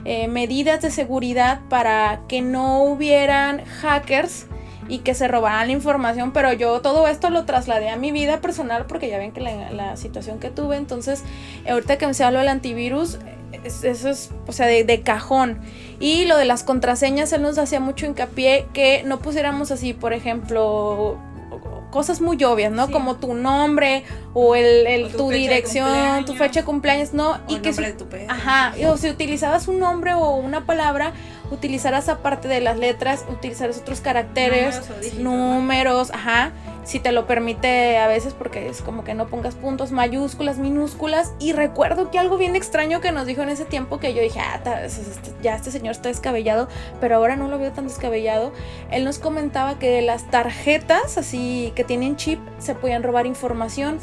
eh, 0.10 0.30
medidas 0.30 0.82
de 0.82 0.90
seguridad 0.90 1.60
para 1.70 2.22
que 2.30 2.42
no 2.42 2.82
hubieran 2.82 3.66
hackers 3.66 4.46
y 4.88 5.00
que 5.00 5.14
se 5.14 5.28
robaran 5.28 5.68
la 5.68 5.74
información, 5.74 6.32
pero 6.32 6.54
yo 6.54 6.80
todo 6.80 7.10
esto 7.10 7.30
lo 7.30 7.44
trasladé 7.44 7.90
a 7.90 7.98
mi 7.98 8.14
vida 8.14 8.40
personal 8.40 8.86
porque 8.86 9.10
ya 9.10 9.18
ven 9.18 9.34
que 9.34 9.42
la, 9.42 9.98
situación 9.98 10.40
que 10.40 10.50
tuve, 10.50 10.78
entonces 10.78 11.26
ahorita 11.70 11.98
que 11.98 12.08
me 12.08 12.14
se 12.14 12.24
habla 12.24 12.40
del 12.40 12.48
antivirus, 12.48 13.20
eso 13.66 14.10
es, 14.10 14.32
o 14.48 14.54
sea, 14.54 14.66
de, 14.66 14.86
de, 14.86 15.02
cajón. 15.02 15.60
Y 16.00 16.24
lo 16.24 16.38
de 16.38 16.46
las 16.46 16.64
contraseñas, 16.64 17.34
él 17.34 17.42
nos 17.42 17.58
hacía 17.58 17.82
mucho 17.82 18.06
hincapié 18.06 18.66
que 18.72 19.04
no 19.04 19.20
pusiéramos 19.20 19.72
así, 19.72 19.92
por 19.94 20.14
ejemplo, 20.14 21.18
cosas 21.98 22.22
muy 22.22 22.44
obvias, 22.44 22.72
¿no? 22.72 22.92
Como 22.92 23.16
tu 23.16 23.34
nombre 23.34 24.04
o 24.36 24.54
el, 24.54 25.12
tu, 25.18 25.32
dirección, 25.32 26.26
tu 26.26 26.36
fecha 26.36 26.60
de 26.60 26.64
cumpleaños, 26.64 27.12
¿no? 27.12 27.40
y 27.48 27.56
que 27.58 27.74
si, 27.74 27.82
ajá, 28.28 28.76
o 28.88 28.98
si 28.98 29.10
utilizabas 29.10 29.68
un 29.68 29.80
nombre 29.80 30.14
o 30.14 30.36
una 30.36 30.68
palabra, 30.68 31.14
utilizarás 31.50 32.08
aparte 32.08 32.48
de 32.48 32.62
las 32.62 32.78
letras, 32.78 33.26
utilizarás 33.32 33.80
otros 33.80 34.00
caracteres, 34.00 34.80
números, 35.18 36.12
ajá 36.12 36.52
si 36.88 37.02
te 37.02 37.12
lo 37.12 37.28
permite 37.28 37.98
a 37.98 38.08
veces 38.08 38.34
porque 38.34 38.70
es 38.70 38.82
como 38.82 39.04
que 39.04 39.14
no 39.14 39.28
pongas 39.28 39.56
puntos 39.56 39.92
mayúsculas, 39.92 40.58
minúsculas. 40.58 41.34
Y 41.38 41.52
recuerdo 41.52 42.10
que 42.10 42.18
algo 42.18 42.38
bien 42.38 42.56
extraño 42.56 43.02
que 43.02 43.12
nos 43.12 43.28
dijo 43.28 43.42
en 43.42 43.50
ese 43.50 43.66
tiempo 43.66 44.00
que 44.00 44.14
yo 44.14 44.22
dije, 44.22 44.40
ah, 44.40 44.62
ya 45.44 45.56
este 45.56 45.70
señor 45.70 45.92
está 45.92 46.08
descabellado, 46.08 46.70
pero 47.02 47.18
ahora 47.18 47.36
no 47.36 47.50
lo 47.50 47.60
veo 47.60 47.74
tan 47.74 47.90
descabellado. 47.90 48.54
Él 48.90 49.04
nos 49.04 49.20
comentaba 49.20 49.78
que 49.78 50.02
las 50.02 50.32
tarjetas 50.32 51.18
así 51.18 51.74
que 51.76 51.84
tienen 51.84 52.16
chip 52.16 52.40
se 52.58 52.74
podían 52.74 53.04
robar 53.04 53.26
información. 53.26 54.00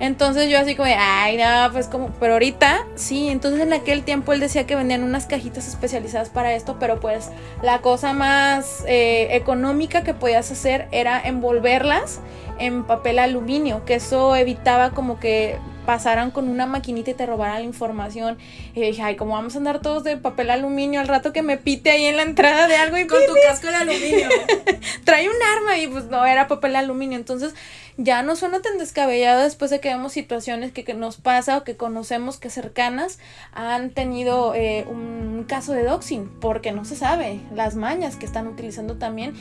Entonces 0.00 0.48
yo 0.48 0.58
así 0.58 0.76
como, 0.76 0.88
ay, 0.96 1.36
no, 1.36 1.72
pues 1.72 1.88
como, 1.88 2.10
pero 2.20 2.34
ahorita 2.34 2.86
sí, 2.94 3.28
entonces 3.28 3.60
en 3.60 3.72
aquel 3.72 4.04
tiempo 4.04 4.32
él 4.32 4.40
decía 4.40 4.66
que 4.66 4.76
vendían 4.76 5.02
unas 5.02 5.26
cajitas 5.26 5.66
especializadas 5.66 6.28
para 6.28 6.54
esto, 6.54 6.76
pero 6.78 7.00
pues 7.00 7.30
la 7.62 7.80
cosa 7.80 8.12
más 8.12 8.84
eh, 8.86 9.28
económica 9.32 10.04
que 10.04 10.14
podías 10.14 10.50
hacer 10.52 10.86
era 10.92 11.20
envolverlas 11.20 12.20
en 12.58 12.84
papel 12.84 13.18
aluminio, 13.18 13.84
que 13.84 13.94
eso 13.94 14.36
evitaba 14.36 14.90
como 14.90 15.18
que 15.18 15.58
pasaran 15.88 16.32
con 16.32 16.50
una 16.50 16.66
maquinita 16.66 17.12
y 17.12 17.14
te 17.14 17.24
robaran 17.24 17.60
la 17.60 17.64
información. 17.64 18.36
Y 18.74 18.82
dije, 18.82 19.00
ay, 19.00 19.16
como 19.16 19.32
vamos 19.32 19.54
a 19.54 19.58
andar 19.58 19.80
todos 19.80 20.04
de 20.04 20.18
papel 20.18 20.50
aluminio 20.50 21.00
al 21.00 21.08
rato 21.08 21.32
que 21.32 21.40
me 21.40 21.56
pite 21.56 21.90
ahí 21.90 22.04
en 22.04 22.18
la 22.18 22.24
entrada 22.24 22.68
de 22.68 22.76
algo 22.76 22.98
y 22.98 23.06
con 23.06 23.20
tu 23.24 23.32
casco 23.48 23.68
de 23.68 23.76
aluminio. 23.76 24.28
Trae 25.04 25.26
un 25.30 25.34
arma 25.56 25.78
y 25.78 25.86
pues 25.86 26.04
no, 26.04 26.26
era 26.26 26.46
papel 26.46 26.76
aluminio. 26.76 27.16
Entonces 27.16 27.54
ya 27.96 28.22
no 28.22 28.36
suena 28.36 28.60
tan 28.60 28.76
descabellado 28.76 29.42
después 29.42 29.70
de 29.70 29.80
que 29.80 29.88
vemos 29.88 30.12
situaciones 30.12 30.72
que, 30.72 30.92
nos 30.92 31.16
pasa 31.16 31.56
o 31.56 31.64
que 31.64 31.78
conocemos 31.78 32.36
que 32.36 32.50
cercanas 32.50 33.18
han 33.54 33.88
tenido 33.88 34.54
eh, 34.54 34.84
un 34.90 35.46
caso 35.48 35.72
de 35.72 35.84
doxing, 35.84 36.28
porque 36.38 36.70
no 36.70 36.84
se 36.84 36.96
sabe 36.96 37.40
las 37.54 37.76
mañas 37.76 38.16
que 38.16 38.26
están 38.26 38.46
utilizando 38.46 38.96
también 38.96 39.32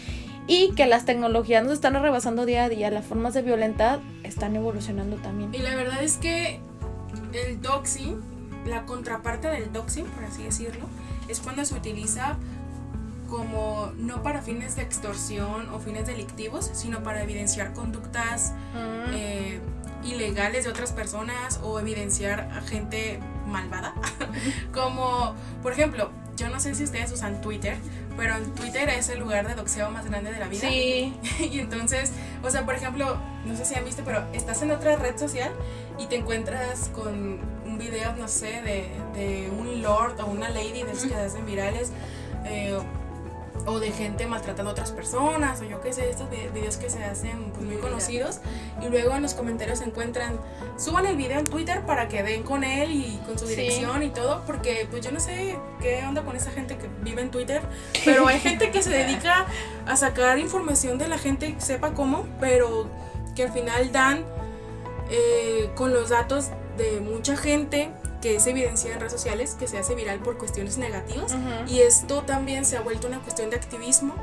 y 0.48 0.72
que 0.76 0.86
las 0.86 1.06
tecnologías 1.06 1.64
nos 1.64 1.74
están 1.74 1.94
rebasando 2.02 2.46
día 2.46 2.64
a 2.64 2.70
día, 2.70 2.90
las 2.90 3.06
formas 3.06 3.34
de 3.34 3.42
violentar 3.42 4.00
están 4.24 4.56
evolucionando 4.56 5.18
también. 5.18 5.54
Y 5.54 5.60
la 5.60 5.76
verdad 5.76 6.02
es 6.02 6.18
que 6.18 6.62
el 7.34 7.62
doxing, 7.62 8.22
la 8.66 8.86
contraparte 8.86 9.50
del 9.50 9.72
doxing, 9.72 10.06
por 10.06 10.24
así 10.24 10.44
decirlo, 10.44 10.86
es 11.28 11.42
cuando 11.42 11.66
se 11.66 11.76
utiliza 11.76 12.38
como 13.30 13.92
no 13.98 14.24
para 14.24 14.42
fines 14.42 14.78
de 14.78 14.84
extorsión 14.84 15.70
o 15.70 15.80
fines 15.80 16.08
delictivos, 16.08 16.70
sino 16.74 17.04
para 17.04 17.24
evidenciar 17.24 17.74
conductas 17.74 18.54
mm. 18.74 19.14
eh, 19.14 19.60
ilegales 20.06 20.64
de 20.64 20.70
otras 20.70 20.94
personas 20.94 21.60
o 21.62 21.80
evidenciar 21.80 22.50
a 22.54 22.62
gente 22.62 23.20
malvada. 23.48 23.94
como, 24.74 25.36
por 25.62 25.74
ejemplo, 25.74 26.10
yo 26.38 26.50
no 26.50 26.60
sé 26.60 26.76
si 26.76 26.84
ustedes 26.84 27.12
usan 27.12 27.42
Twitter, 27.42 27.78
pero 28.18 28.36
Twitter 28.56 28.90
es 28.90 29.10
el 29.10 29.20
lugar 29.20 29.48
de 29.48 29.54
doxeo 29.54 29.90
más 29.92 30.06
grande 30.10 30.32
de 30.32 30.40
la 30.40 30.48
vida. 30.48 30.68
Sí. 30.68 31.16
y 31.40 31.60
entonces, 31.60 32.12
o 32.44 32.50
sea, 32.50 32.66
por 32.66 32.76
ejemplo, 32.76 33.18
no 33.46 33.56
sé 33.56 33.64
si 33.64 33.76
han 33.76 33.86
visto, 33.86 34.02
pero 34.04 34.26
estás 34.34 34.62
en 34.64 34.72
otra 34.72 34.96
red 34.98 35.18
social 35.18 35.52
y 35.98 36.08
te 36.08 36.18
encuentras 36.18 36.90
con 36.90 37.40
un 37.66 37.78
video, 37.78 38.14
no 38.18 38.28
sé, 38.28 38.62
de, 38.64 38.90
de 39.14 39.50
un 39.52 39.82
lord 39.82 40.20
o 40.20 40.26
una 40.26 40.50
lady 40.50 40.84
de 40.84 40.92
esos 40.92 41.06
que 41.06 41.16
hacen 41.16 41.46
virales. 41.46 41.92
Eh, 42.46 42.78
o 43.68 43.80
de 43.80 43.92
gente 43.92 44.26
maltratando 44.28 44.70
a 44.70 44.74
otras 44.74 44.92
personas, 44.92 45.60
o 45.62 45.66
yo 45.66 45.82
qué 45.82 45.92
sé, 45.92 46.10
estos 46.10 46.30
videos 46.30 46.78
que 46.78 46.90
se 46.90 47.04
hacen 47.04 47.52
pues, 47.54 47.66
muy 47.66 47.76
conocidos, 47.78 48.40
y 48.82 48.88
luego 48.88 49.14
en 49.14 49.22
los 49.22 49.34
comentarios 49.34 49.80
se 49.80 49.86
encuentran, 49.86 50.40
suban 50.78 51.06
el 51.06 51.18
video 51.18 51.40
en 51.40 51.46
Twitter 51.46 51.86
para 51.86 52.08
que 52.08 52.24
den 52.24 52.44
con 52.44 52.64
él 52.64 52.92
y 52.92 53.20
con 53.26 53.38
su 53.38 53.46
dirección 53.46 54.04
y 54.04 54.10
todo, 54.10 54.42
porque 54.48 54.88
pues 54.90 55.06
yo 55.06 55.12
no 55.12 55.20
sé 55.20 55.58
qué 55.82 56.04
onda 56.08 56.24
con 56.24 56.36
esa 56.38 56.50
gente 56.52 56.78
que 56.78 56.88
vive 57.04 57.22
en 57.22 57.30
Twitter, 57.30 57.62
pero 58.06 58.28
hay 58.28 58.40
gente 58.40 58.72
que 58.72 58.82
se 58.82 58.90
dedica 58.90 59.46
a 59.86 59.96
sacar 59.98 60.40
información 60.40 60.98
de 60.98 61.10
la 61.10 61.18
gente, 61.18 61.56
sepa 61.58 61.94
cómo, 61.94 62.26
pero 62.40 62.90
que 63.36 63.44
al 63.44 63.52
final 63.52 63.92
dan 63.92 64.26
eh, 65.10 65.70
con 65.76 65.94
los 65.94 66.10
datos 66.10 66.52
de 66.78 67.02
mucha 67.02 67.36
gente 67.36 67.92
que 68.22 68.40
se 68.40 68.50
evidencia 68.50 68.94
en 68.94 69.00
redes 69.00 69.14
sociales, 69.14 69.56
que 69.60 69.68
se 69.68 69.78
hace 69.78 69.94
viral 69.94 70.20
por 70.20 70.38
cuestiones 70.38 70.78
negativas. 70.78 71.36
Y 71.68 71.80
esto 71.80 72.24
también 72.24 72.66
se 72.66 72.78
ha 72.78 72.82
vuelto 72.82 73.08
una 73.08 73.20
cuestión 73.20 73.50
de 73.50 73.56
activismo, 73.56 74.16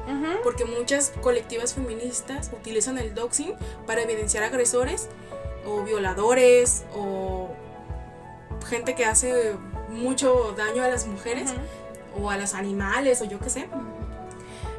porque 0.43 0.65
muchas 0.65 1.13
colectivas 1.21 1.75
feministas 1.75 2.51
utilizan 2.53 2.99
el 2.99 3.15
doxing 3.15 3.55
para 3.87 4.03
evidenciar 4.03 4.43
agresores 4.43 5.09
o 5.67 5.83
violadores 5.83 6.85
o 6.95 7.51
gente 8.69 8.95
que 8.95 9.05
hace 9.05 9.55
mucho 9.91 10.55
daño 10.57 10.83
a 10.83 10.89
las 10.89 11.07
mujeres 11.07 11.51
o 12.21 12.31
a 12.31 12.37
los 12.37 12.55
animales 12.55 13.21
o 13.21 13.25
yo 13.25 13.39
qué 13.39 13.51
sé. 13.51 13.69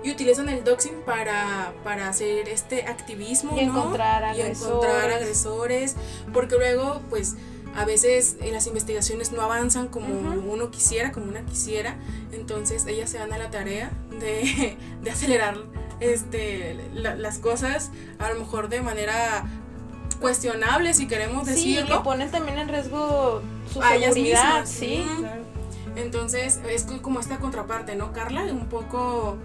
Y 0.04 0.12
utilizan 0.12 0.50
el 0.50 0.64
doxing 0.64 1.02
para, 1.02 1.74
para 1.84 2.10
hacer 2.10 2.48
este 2.48 2.86
activismo, 2.86 3.58
y 3.58 3.62
encontrar 3.62 4.24
agresores. 4.24 4.62
Y 4.62 4.64
encontrar 4.66 5.10
agresores, 5.10 5.96
porque 6.32 6.58
luego, 6.58 7.02
pues, 7.10 7.36
a 7.76 7.86
veces 7.86 8.38
eh, 8.42 8.52
las 8.52 8.68
investigaciones 8.68 9.32
no 9.32 9.42
avanzan 9.42 9.88
como 9.88 10.08
uno 10.08 10.72
quisiera, 10.72 11.12
como 11.12 11.28
una 11.28 11.46
quisiera, 11.46 11.98
entonces 12.32 12.86
ellas 12.88 13.10
se 13.10 13.18
dan 13.18 13.34
a 13.34 13.38
la 13.38 13.52
tarea 13.52 13.92
de, 14.20 14.78
de 15.02 15.12
acelerar 15.12 15.58
este, 16.00 16.76
las 16.94 17.40
cosas, 17.40 17.92
a 18.20 18.30
lo 18.30 18.40
mejor 18.40 18.70
de 18.70 18.82
manera 18.82 19.46
cuestionable, 20.20 20.94
si 20.94 21.08
queremos 21.08 21.46
decirlo. 21.46 21.88
Sí, 21.88 21.94
que 21.94 22.00
ponen 22.00 22.32
también 22.32 22.58
en 22.58 22.70
riesgo 22.70 23.42
su 23.72 23.82
seguridad, 23.82 24.66
sí. 24.66 25.06
Entonces 25.96 26.60
es 26.70 26.84
como 27.02 27.20
esta 27.20 27.38
contraparte, 27.38 27.96
¿no, 27.96 28.12
Carla? 28.12 28.44
Un 28.44 28.68
poco 28.68 29.38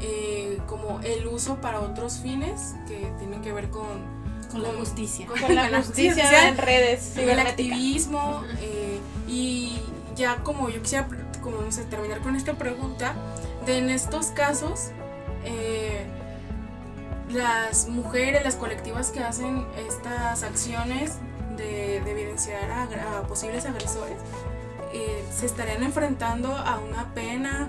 eh, 0.00 0.58
como 0.66 1.00
el 1.00 1.26
uso 1.26 1.60
para 1.60 1.80
otros 1.80 2.18
fines 2.18 2.74
que 2.86 3.12
tienen 3.18 3.42
que 3.42 3.52
ver 3.52 3.68
con 3.68 3.86
con, 4.52 4.62
la 4.62 4.70
justicia. 4.70 5.26
Con, 5.26 5.54
la, 5.54 5.82
justicia, 5.82 6.48
en 6.48 6.56
redes. 6.56 7.16
El 7.16 7.38
activismo. 7.38 8.44
Eh, 8.60 9.00
y 9.26 9.78
ya 10.16 10.36
como 10.36 10.68
yo 10.68 10.82
quisiera, 10.82 11.06
como 11.42 11.62
no 11.62 11.72
sé, 11.72 11.84
terminar 11.84 12.20
con 12.20 12.34
esta 12.36 12.54
pregunta, 12.54 13.14
de 13.66 13.78
en 13.78 13.90
estos 13.90 14.26
casos, 14.28 14.90
eh, 15.44 16.06
las 17.30 17.88
mujeres, 17.88 18.42
las 18.44 18.56
colectivas 18.56 19.10
que 19.10 19.20
hacen 19.20 19.66
estas 19.86 20.42
acciones 20.42 21.18
de, 21.56 21.98
evidenciar 21.98 22.70
a, 22.70 23.22
posibles 23.28 23.66
agresores, 23.66 24.16
eh, 24.92 25.24
se 25.30 25.46
estarían 25.46 25.82
enfrentando 25.82 26.56
a 26.56 26.78
una 26.78 27.12
pena 27.14 27.68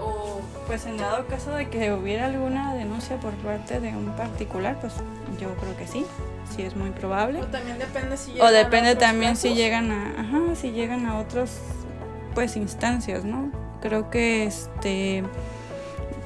o... 0.00 0.39
Pues 0.70 0.86
en 0.86 0.98
dado 0.98 1.26
caso 1.26 1.50
de 1.50 1.68
que 1.68 1.92
hubiera 1.92 2.26
alguna 2.26 2.76
denuncia 2.76 3.16
por 3.16 3.32
parte 3.38 3.80
de 3.80 3.88
un 3.88 4.14
particular, 4.14 4.78
pues 4.80 4.92
yo 5.40 5.48
creo 5.56 5.76
que 5.76 5.88
sí, 5.88 6.06
sí 6.54 6.62
es 6.62 6.76
muy 6.76 6.90
probable. 6.90 7.40
O 7.40 7.46
también 7.46 7.76
depende 7.76 8.16
si 8.16 8.34
llegan 8.34 8.48
O 8.48 8.52
depende 8.52 8.94
también 8.94 9.34
si 9.34 9.54
llegan 9.54 9.90
a, 9.90 10.20
ajá, 10.20 10.54
si 10.54 10.70
llegan 10.70 11.06
a 11.06 11.18
otros 11.18 11.58
pues 12.36 12.54
instancias, 12.54 13.24
¿no? 13.24 13.50
Creo 13.82 14.10
que 14.10 14.44
este 14.44 15.24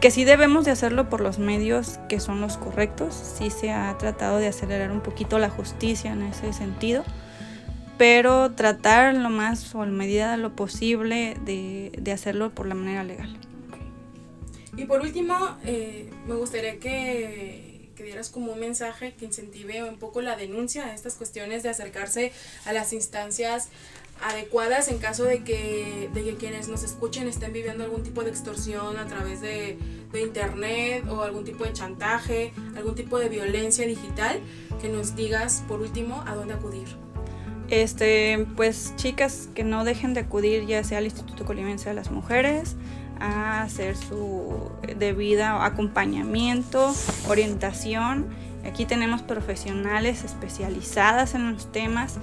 que 0.03 0.11
sí 0.11 0.25
debemos 0.25 0.67
de 0.67 0.73
hacerlo 0.73 1.09
por 1.09 1.23
los 1.23 1.39
medios 1.39 1.99
que 2.11 2.21
son 2.21 2.43
los 2.43 2.59
correctos. 2.59 3.15
Sí 3.15 3.49
se 3.49 3.73
ha 3.73 3.97
tratado 3.97 4.37
de 4.37 4.49
acelerar 4.49 4.93
un 4.93 5.01
poquito 5.01 5.39
la 5.39 5.49
justicia 5.49 6.13
en 6.13 6.21
ese 6.21 6.53
sentido, 6.53 7.03
pero 7.97 8.51
tratar 8.51 9.15
lo 9.15 9.31
más 9.31 9.75
o 9.75 9.85
en 9.85 9.97
medida 9.97 10.33
de 10.33 10.37
lo 10.37 10.55
posible 10.55 11.35
de, 11.47 11.93
de 11.97 12.13
hacerlo 12.13 12.51
por 12.51 12.67
la 12.67 12.75
manera 12.75 13.05
legal. 13.05 13.35
Y 14.77 14.85
por 14.85 15.01
último, 15.01 15.57
eh, 15.65 16.11
me 16.27 16.35
gustaría 16.35 16.79
que 16.79 17.75
que 17.95 18.05
dieras 18.05 18.29
como 18.29 18.53
un 18.53 18.61
mensaje 18.61 19.15
que 19.15 19.25
incentive 19.25 19.85
un 19.85 19.99
poco 19.99 20.21
la 20.21 20.37
denuncia 20.37 20.87
a 20.87 20.95
estas 20.95 21.15
cuestiones 21.15 21.63
de 21.63 21.71
acercarse 21.71 22.33
a 22.65 22.73
las 22.73 22.93
instancias 22.93 23.69
adecuadas 24.23 24.89
en 24.89 24.99
caso 24.99 25.25
de 25.25 25.43
que, 25.43 26.09
de 26.13 26.25
que 26.25 26.37
quienes 26.37 26.69
nos 26.69 26.85
escuchen 26.85 27.27
estén 27.29 27.53
viviendo 27.53 27.85
algún 27.85 28.03
tipo 28.03 28.23
de 28.23 28.31
extorsión 28.31 28.97
a 28.97 29.07
través 29.07 29.41
de, 29.41 29.79
de 30.13 30.21
internet 30.21 31.05
o 31.09 31.23
algún 31.23 31.45
tipo 31.45 31.65
de 31.65 31.73
chantaje, 31.73 32.53
algún 32.77 32.95
tipo 32.95 33.19
de 33.19 33.29
violencia 33.29 33.87
digital, 33.87 34.41
que 34.81 34.89
nos 34.89 35.17
digas 35.17 35.65
por 35.67 35.81
último 35.81 36.23
a 36.27 36.35
dónde 36.35 36.55
acudir. 36.55 36.87
Este, 37.71 38.47
pues 38.57 38.93
chicas 38.97 39.49
que 39.55 39.65
no 39.65 39.85
dejen 39.85 40.15
de 40.15 40.21
acudir 40.21 40.67
ya 40.67 40.85
sea 40.85 40.99
al 40.99 41.05
Instituto 41.05 41.45
Colimense 41.45 41.89
de 41.89 41.95
las 41.95 42.11
Mujeres 42.11 42.77
a 43.21 43.63
hacer 43.63 43.97
su 43.97 44.71
debida 44.99 45.65
acompañamiento, 45.65 46.95
orientación. 47.29 48.27
Aquí 48.67 48.87
tenemos 48.87 49.23
profesionales 49.23 50.25
especializadas 50.25 51.35
en 51.35 51.53
los 51.53 51.71
temas 51.71 52.17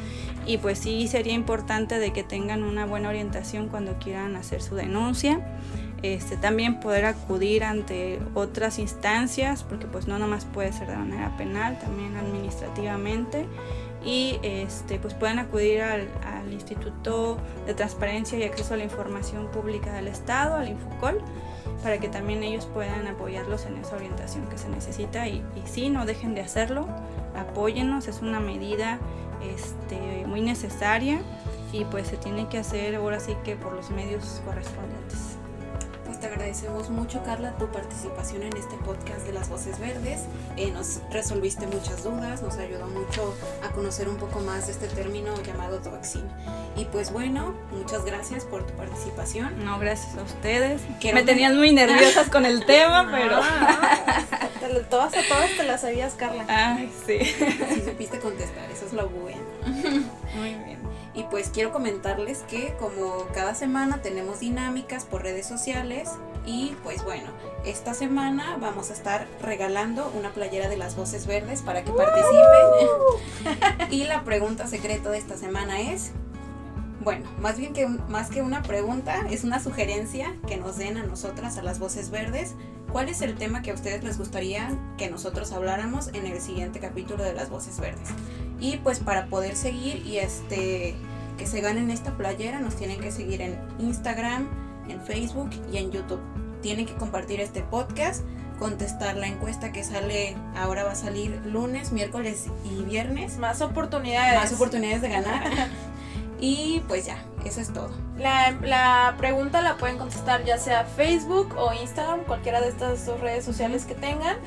y 0.45 0.57
pues 0.57 0.79
sí 0.79 1.07
sería 1.07 1.33
importante 1.33 1.99
de 1.99 2.13
que 2.13 2.23
tengan 2.23 2.63
una 2.63 2.85
buena 2.85 3.09
orientación 3.09 3.67
cuando 3.67 3.99
quieran 3.99 4.35
hacer 4.35 4.61
su 4.61 4.75
denuncia. 4.75 5.39
Este, 6.01 6.35
también 6.35 6.79
poder 6.79 7.05
acudir 7.05 7.63
ante 7.63 8.19
otras 8.33 8.79
instancias, 8.79 9.63
porque 9.63 9.85
pues 9.85 10.07
no 10.07 10.17
nomás 10.17 10.45
puede 10.45 10.73
ser 10.73 10.87
de 10.87 10.95
manera 10.97 11.37
penal, 11.37 11.77
también 11.79 12.15
administrativamente 12.15 13.45
y 14.03 14.39
este, 14.41 14.99
pues 14.99 15.13
pueden 15.13 15.39
acudir 15.39 15.81
al, 15.81 16.07
al, 16.23 16.51
Instituto 16.51 17.37
de 17.65 17.73
Transparencia 17.73 18.37
y 18.37 18.43
Acceso 18.43 18.73
a 18.73 18.77
la 18.77 18.83
Información 18.83 19.47
Pública 19.47 19.93
del 19.93 20.07
Estado, 20.07 20.55
al 20.55 20.69
Infocol, 20.69 21.21
para 21.83 21.99
que 21.99 22.09
también 22.09 22.43
ellos 22.43 22.65
puedan 22.65 23.07
apoyarlos 23.07 23.65
en 23.65 23.77
esa 23.77 23.95
orientación 23.95 24.47
que 24.47 24.57
se 24.57 24.69
necesita 24.69 25.27
y, 25.27 25.43
y 25.55 25.67
sí, 25.67 25.89
no 25.89 26.05
dejen 26.05 26.35
de 26.35 26.41
hacerlo, 26.41 26.87
apóyennos, 27.35 28.07
es 28.07 28.21
una 28.21 28.39
medida 28.39 28.99
este, 29.41 30.25
muy 30.27 30.41
necesaria 30.41 31.21
y 31.71 31.85
pues 31.85 32.07
se 32.07 32.17
tiene 32.17 32.47
que 32.49 32.57
hacer 32.57 32.95
ahora 32.95 33.19
sí 33.19 33.35
que 33.43 33.55
por 33.55 33.73
los 33.73 33.89
medios 33.89 34.41
correspondientes 34.45 35.30
te 36.21 36.27
agradecemos 36.27 36.91
mucho, 36.91 37.23
Carla, 37.23 37.57
tu 37.57 37.71
participación 37.71 38.43
en 38.43 38.55
este 38.55 38.75
podcast 38.77 39.25
de 39.25 39.33
las 39.33 39.49
Voces 39.49 39.79
Verdes. 39.79 40.21
Eh, 40.55 40.69
nos 40.69 40.99
resolviste 41.11 41.65
muchas 41.65 42.03
dudas, 42.03 42.43
nos 42.43 42.57
ayudó 42.57 42.85
mucho 42.85 43.33
a 43.63 43.69
conocer 43.71 44.07
un 44.07 44.17
poco 44.17 44.39
más 44.39 44.67
de 44.67 44.73
este 44.73 44.87
término 44.87 45.33
llamado 45.41 45.79
doxing. 45.79 46.29
Y 46.75 46.85
pues 46.85 47.11
bueno, 47.11 47.55
muchas 47.71 48.05
gracias 48.05 48.45
por 48.45 48.67
tu 48.67 48.73
participación. 48.73 49.65
No, 49.65 49.79
gracias 49.79 50.15
a 50.15 50.21
ustedes. 50.21 50.81
Me 51.11 51.23
tenían 51.23 51.57
muy 51.57 51.73
nerviosas 51.73 52.29
con 52.29 52.45
el 52.45 52.65
tema, 52.67 53.09
pero... 53.11 53.39
todas, 54.91 55.11
todas 55.27 55.57
te 55.57 55.63
las 55.63 55.81
sabías, 55.81 56.13
Carla. 56.13 56.45
Ay, 56.47 56.91
sí. 57.07 57.17
Sí 57.19 57.81
supiste 57.83 58.19
contestar, 58.19 58.69
eso 58.69 58.85
es 58.85 58.93
lo 58.93 59.09
bueno. 59.09 59.41
Muy 60.35 60.55
bien. 60.55 60.70
Y 61.13 61.23
pues 61.23 61.49
quiero 61.49 61.71
comentarles 61.71 62.39
que 62.49 62.73
como 62.79 63.27
cada 63.33 63.53
semana 63.53 64.01
tenemos 64.01 64.39
dinámicas 64.39 65.05
por 65.05 65.23
redes 65.23 65.45
sociales 65.45 66.09
y 66.45 66.75
pues 66.83 67.03
bueno, 67.03 67.29
esta 67.65 67.93
semana 67.93 68.57
vamos 68.59 68.89
a 68.89 68.93
estar 68.93 69.27
regalando 69.41 70.11
una 70.17 70.31
playera 70.31 70.69
de 70.69 70.77
las 70.77 70.95
voces 70.95 71.27
verdes 71.27 71.61
para 71.61 71.83
que 71.83 71.91
participen. 71.91 73.89
y 73.91 74.05
la 74.05 74.23
pregunta 74.23 74.67
secreta 74.67 75.09
de 75.09 75.17
esta 75.17 75.37
semana 75.37 75.81
es, 75.81 76.11
bueno, 77.03 77.29
más 77.39 77.57
bien 77.57 77.73
que 77.73 77.87
más 77.87 78.29
que 78.29 78.41
una 78.41 78.63
pregunta, 78.63 79.27
es 79.29 79.43
una 79.43 79.61
sugerencia 79.61 80.35
que 80.47 80.57
nos 80.57 80.77
den 80.77 80.97
a 80.97 81.03
nosotras, 81.03 81.57
a 81.57 81.61
las 81.61 81.77
voces 81.77 82.09
verdes, 82.09 82.55
cuál 82.91 83.09
es 83.09 83.21
el 83.21 83.35
tema 83.35 83.61
que 83.61 83.71
a 83.71 83.73
ustedes 83.73 84.03
les 84.03 84.17
gustaría 84.17 84.77
que 84.97 85.09
nosotros 85.09 85.51
habláramos 85.51 86.09
en 86.13 86.25
el 86.25 86.39
siguiente 86.41 86.79
capítulo 86.79 87.23
de 87.23 87.33
las 87.33 87.49
voces 87.49 87.79
verdes. 87.79 88.09
Y 88.61 88.77
pues 88.77 88.99
para 88.99 89.25
poder 89.25 89.57
seguir 89.57 90.05
y 90.05 90.19
este 90.19 90.95
que 91.37 91.47
se 91.47 91.59
ganen 91.59 91.89
esta 91.89 92.15
playera 92.15 92.59
nos 92.59 92.75
tienen 92.75 92.99
que 92.99 93.11
seguir 93.11 93.41
en 93.41 93.57
Instagram, 93.79 94.47
en 94.87 95.01
Facebook 95.01 95.49
y 95.73 95.77
en 95.77 95.91
YouTube. 95.91 96.21
Tienen 96.61 96.85
que 96.85 96.93
compartir 96.93 97.39
este 97.39 97.63
podcast, 97.63 98.23
contestar 98.59 99.17
la 99.17 99.25
encuesta 99.25 99.71
que 99.71 99.83
sale, 99.83 100.35
ahora 100.55 100.83
va 100.83 100.91
a 100.91 100.95
salir 100.95 101.41
lunes, 101.43 101.91
miércoles 101.91 102.45
y 102.63 102.83
viernes. 102.83 103.39
Más 103.39 103.61
oportunidades. 103.61 104.39
Más 104.39 104.53
oportunidades 104.53 105.01
de 105.01 105.09
ganar. 105.09 105.41
y 106.39 106.83
pues 106.87 107.07
ya, 107.07 107.17
eso 107.43 107.59
es 107.59 107.73
todo. 107.73 107.89
La, 108.19 108.51
la, 108.61 109.15
pregunta 109.17 109.63
la 109.63 109.77
pueden 109.77 109.97
contestar 109.97 110.45
ya 110.45 110.59
sea 110.59 110.85
Facebook 110.85 111.55
o 111.57 111.73
Instagram, 111.73 112.19
cualquiera 112.25 112.61
de 112.61 112.69
estas 112.69 113.03
dos 113.07 113.19
redes 113.19 113.43
sociales 113.43 113.85
que 113.85 113.95
tengan, 113.95 114.37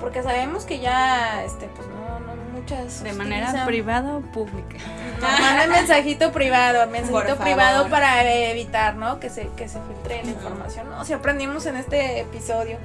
porque 0.00 0.22
sabemos 0.22 0.64
que 0.64 0.80
ya, 0.80 1.44
este, 1.44 1.66
pues 1.66 1.86
no, 1.88 2.20
no 2.20 2.31
muchas. 2.62 3.02
De 3.02 3.12
manera 3.12 3.64
privada 3.66 4.16
o 4.16 4.20
pública. 4.20 4.78
No, 5.20 5.28
manda 5.28 5.66
mensajito 5.66 6.32
privado, 6.32 6.86
mensajito 6.88 7.36
privado 7.36 7.88
para 7.88 8.24
evitar, 8.50 8.96
¿no? 8.96 9.20
Que 9.20 9.30
se, 9.30 9.48
que 9.56 9.68
se 9.68 9.78
filtre 9.80 10.22
la 10.24 10.30
información. 10.30 10.90
¿no? 10.90 11.04
Si 11.04 11.12
aprendimos 11.12 11.66
en 11.66 11.76
este 11.76 12.20
episodio. 12.20 12.78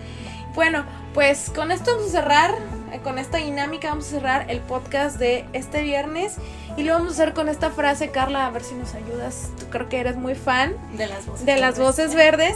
Bueno, 0.54 0.86
pues 1.14 1.52
con 1.54 1.72
esto 1.72 1.92
vamos 1.92 2.08
a 2.08 2.12
cerrar, 2.12 2.52
eh, 2.92 3.00
con 3.04 3.20
esta 3.20 3.38
dinámica 3.38 3.90
vamos 3.90 4.08
a 4.08 4.10
cerrar 4.10 4.50
el 4.50 4.60
podcast 4.60 5.18
de 5.18 5.46
este 5.54 5.84
viernes 5.84 6.38
y 6.78 6.84
lo 6.84 6.94
vamos 6.94 7.10
a 7.10 7.14
hacer 7.14 7.34
con 7.36 7.48
esta 7.48 7.70
frase, 7.70 8.10
Carla, 8.10 8.48
a 8.48 8.50
ver 8.50 8.64
si 8.64 8.74
nos 8.74 8.96
ayudas. 8.96 9.50
Tú 9.60 9.68
creo 9.70 9.88
que 9.88 10.00
eres 10.00 10.16
muy 10.16 10.34
fan 10.34 10.76
de 10.98 11.06
las 11.06 11.28
voces, 11.28 11.46
de 11.46 11.54
verdes. 11.54 11.62
Las 11.62 11.80
voces 11.80 12.16
verdes. 12.16 12.56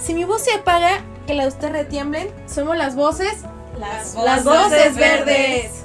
Si 0.00 0.14
mi 0.14 0.24
voz 0.24 0.42
se 0.42 0.52
apaga, 0.52 1.00
que 1.26 1.34
la 1.34 1.42
de 1.42 1.50
usted 1.50 1.70
retiemblen, 1.70 2.28
somos 2.46 2.76
las 2.76 2.94
voces. 2.94 3.42
Las, 3.78 4.14
las 4.14 4.44
voces, 4.44 4.96
verdes. 4.96 5.26
verdes. 5.26 5.84